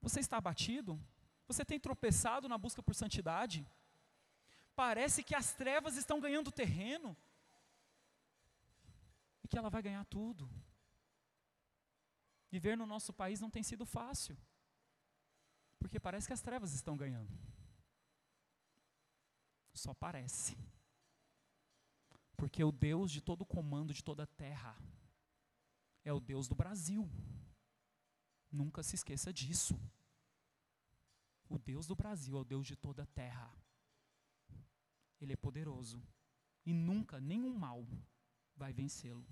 [0.00, 1.00] Você está abatido.
[1.46, 3.66] Você tem tropeçado na busca por santidade.
[4.74, 7.16] Parece que as trevas estão ganhando terreno
[9.42, 10.50] e que ela vai ganhar tudo.
[12.50, 14.36] Viver no nosso país não tem sido fácil,
[15.78, 17.32] porque parece que as trevas estão ganhando.
[19.72, 20.56] Só parece.
[22.36, 24.76] Porque o Deus de todo o comando de toda a terra
[26.04, 27.08] é o Deus do Brasil.
[28.50, 29.78] Nunca se esqueça disso.
[31.48, 33.52] O Deus do Brasil é o Deus de toda a terra.
[35.20, 36.02] Ele é poderoso.
[36.64, 37.86] E nunca nenhum mal
[38.56, 39.26] vai vencê-lo.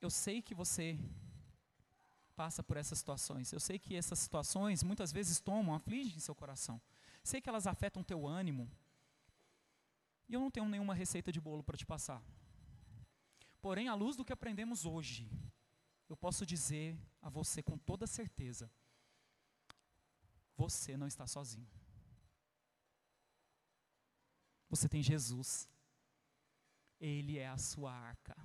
[0.00, 0.98] Eu sei que você
[2.36, 3.52] passa por essas situações.
[3.52, 6.80] Eu sei que essas situações muitas vezes tomam, afligem seu coração.
[7.24, 8.70] Sei que elas afetam teu ânimo.
[10.28, 12.22] E eu não tenho nenhuma receita de bolo para te passar.
[13.60, 15.28] Porém, à luz do que aprendemos hoje,
[16.08, 18.70] eu posso dizer a você com toda certeza:
[20.56, 21.68] você não está sozinho.
[24.68, 25.68] Você tem Jesus.
[27.00, 28.36] Ele é a sua arca.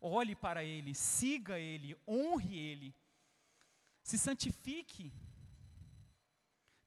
[0.00, 2.94] Olhe para Ele, siga Ele, honre Ele,
[4.02, 5.12] se santifique,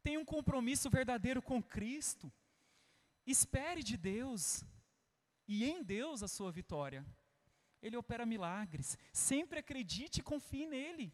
[0.01, 2.31] tenha um compromisso verdadeiro com Cristo,
[3.25, 4.63] espere de Deus
[5.47, 7.05] e em Deus a sua vitória.
[7.81, 11.13] Ele opera milagres, sempre acredite e confie nele.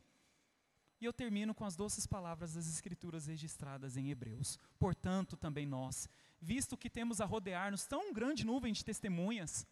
[1.01, 4.59] E eu termino com as doces palavras das Escrituras registradas em Hebreus.
[4.77, 6.09] Portanto, também nós,
[6.41, 9.67] visto que temos a rodear-nos tão grande nuvem de testemunhas,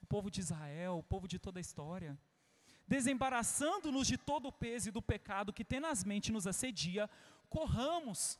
[0.00, 2.18] o povo de Israel, o povo de toda a história,
[2.86, 7.08] desembaraçando-nos de todo o peso e do pecado que tenazmente nos assedia,
[7.48, 8.38] corramos,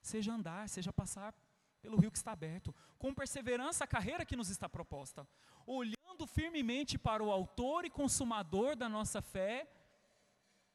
[0.00, 1.34] seja andar, seja passar
[1.80, 5.26] pelo rio que está aberto, com perseverança a carreira que nos está proposta,
[5.66, 9.70] olhando firmemente para o Autor e Consumador da nossa fé,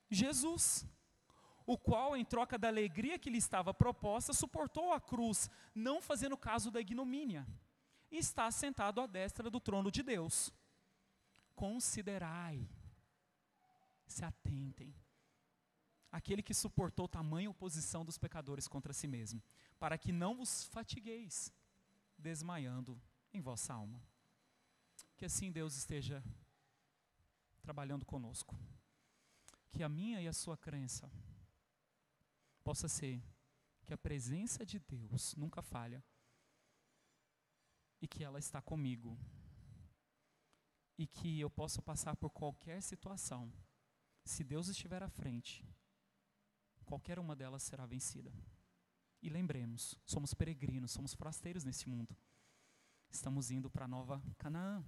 [0.09, 0.85] Jesus,
[1.65, 6.37] o qual, em troca da alegria que lhe estava proposta, suportou a cruz, não fazendo
[6.37, 7.47] caso da ignomínia,
[8.11, 10.51] e está sentado à destra do trono de Deus.
[11.55, 12.67] Considerai,
[14.05, 14.93] se atentem,
[16.11, 19.41] aquele que suportou tamanha oposição dos pecadores contra si mesmo,
[19.79, 21.53] para que não vos fatigueis,
[22.17, 23.01] desmaiando
[23.33, 24.01] em vossa alma.
[25.15, 26.23] Que assim Deus esteja
[27.61, 28.57] trabalhando conosco
[29.71, 31.09] que a minha e a sua crença
[32.71, 33.21] possa ser
[33.83, 36.01] que a presença de Deus nunca falha
[38.01, 39.19] e que ela está comigo
[40.97, 43.51] e que eu possa passar por qualquer situação,
[44.23, 45.67] se Deus estiver à frente,
[46.85, 48.31] qualquer uma delas será vencida.
[49.21, 52.15] E lembremos, somos peregrinos, somos forasteiros nesse mundo.
[53.09, 54.81] Estamos indo para a nova Canaã.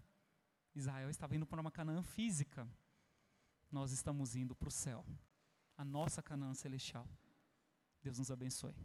[0.73, 2.65] Israel estava indo para uma Canaã física,
[3.69, 5.05] nós estamos indo para o céu,
[5.75, 7.05] a nossa Canaã celestial.
[8.03, 8.75] Deus nos abençoe.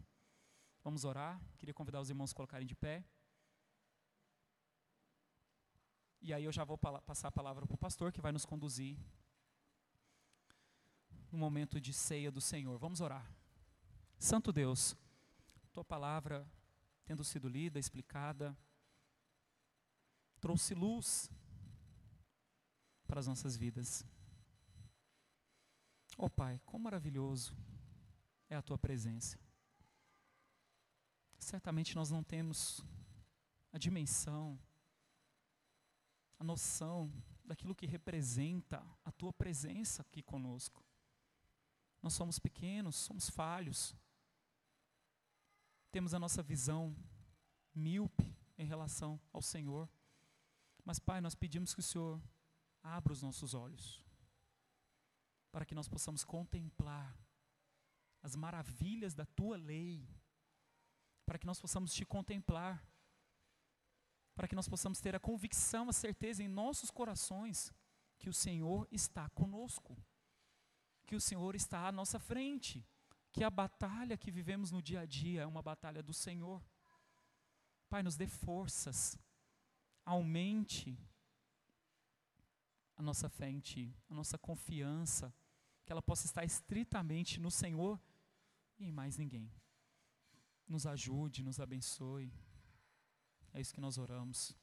[0.81, 1.41] Vamos orar.
[1.57, 3.03] Queria convidar os irmãos a colocarem de pé.
[6.21, 8.97] E aí eu já vou passar a palavra para o pastor que vai nos conduzir
[11.29, 12.77] no momento de ceia do Senhor.
[12.79, 13.29] Vamos orar.
[14.17, 14.95] Santo Deus,
[15.73, 16.49] tua palavra,
[17.05, 18.57] tendo sido lida, explicada,
[20.39, 21.29] trouxe luz
[23.05, 24.05] para as nossas vidas.
[26.17, 27.53] Oh Pai, quão maravilhoso
[28.49, 29.37] é a tua presença.
[31.37, 32.83] Certamente nós não temos
[33.71, 34.59] a dimensão,
[36.37, 37.11] a noção
[37.45, 40.83] daquilo que representa a tua presença aqui conosco.
[42.01, 43.95] Nós somos pequenos, somos falhos.
[45.91, 46.95] Temos a nossa visão
[47.73, 49.89] míope em relação ao Senhor.
[50.83, 52.21] Mas, Pai, nós pedimos que o Senhor
[52.81, 54.03] abra os nossos olhos
[55.51, 57.17] para que nós possamos contemplar
[58.21, 60.07] as maravilhas da tua lei,
[61.25, 62.83] para que nós possamos te contemplar,
[64.35, 67.73] para que nós possamos ter a convicção, a certeza em nossos corações
[68.17, 69.97] que o Senhor está conosco,
[71.05, 72.85] que o Senhor está à nossa frente,
[73.31, 76.63] que a batalha que vivemos no dia a dia é uma batalha do Senhor.
[77.89, 79.17] Pai, nos dê forças,
[80.05, 80.97] aumente
[82.95, 85.33] a nossa Ti, a nossa confiança,
[85.85, 87.99] que ela possa estar estritamente no Senhor
[88.79, 89.51] e em mais ninguém.
[90.67, 92.33] Nos ajude, nos abençoe.
[93.53, 94.55] É isso que nós oramos.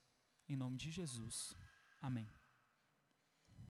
[0.48, 1.54] Em nome de Jesus.
[2.00, 2.28] Amém.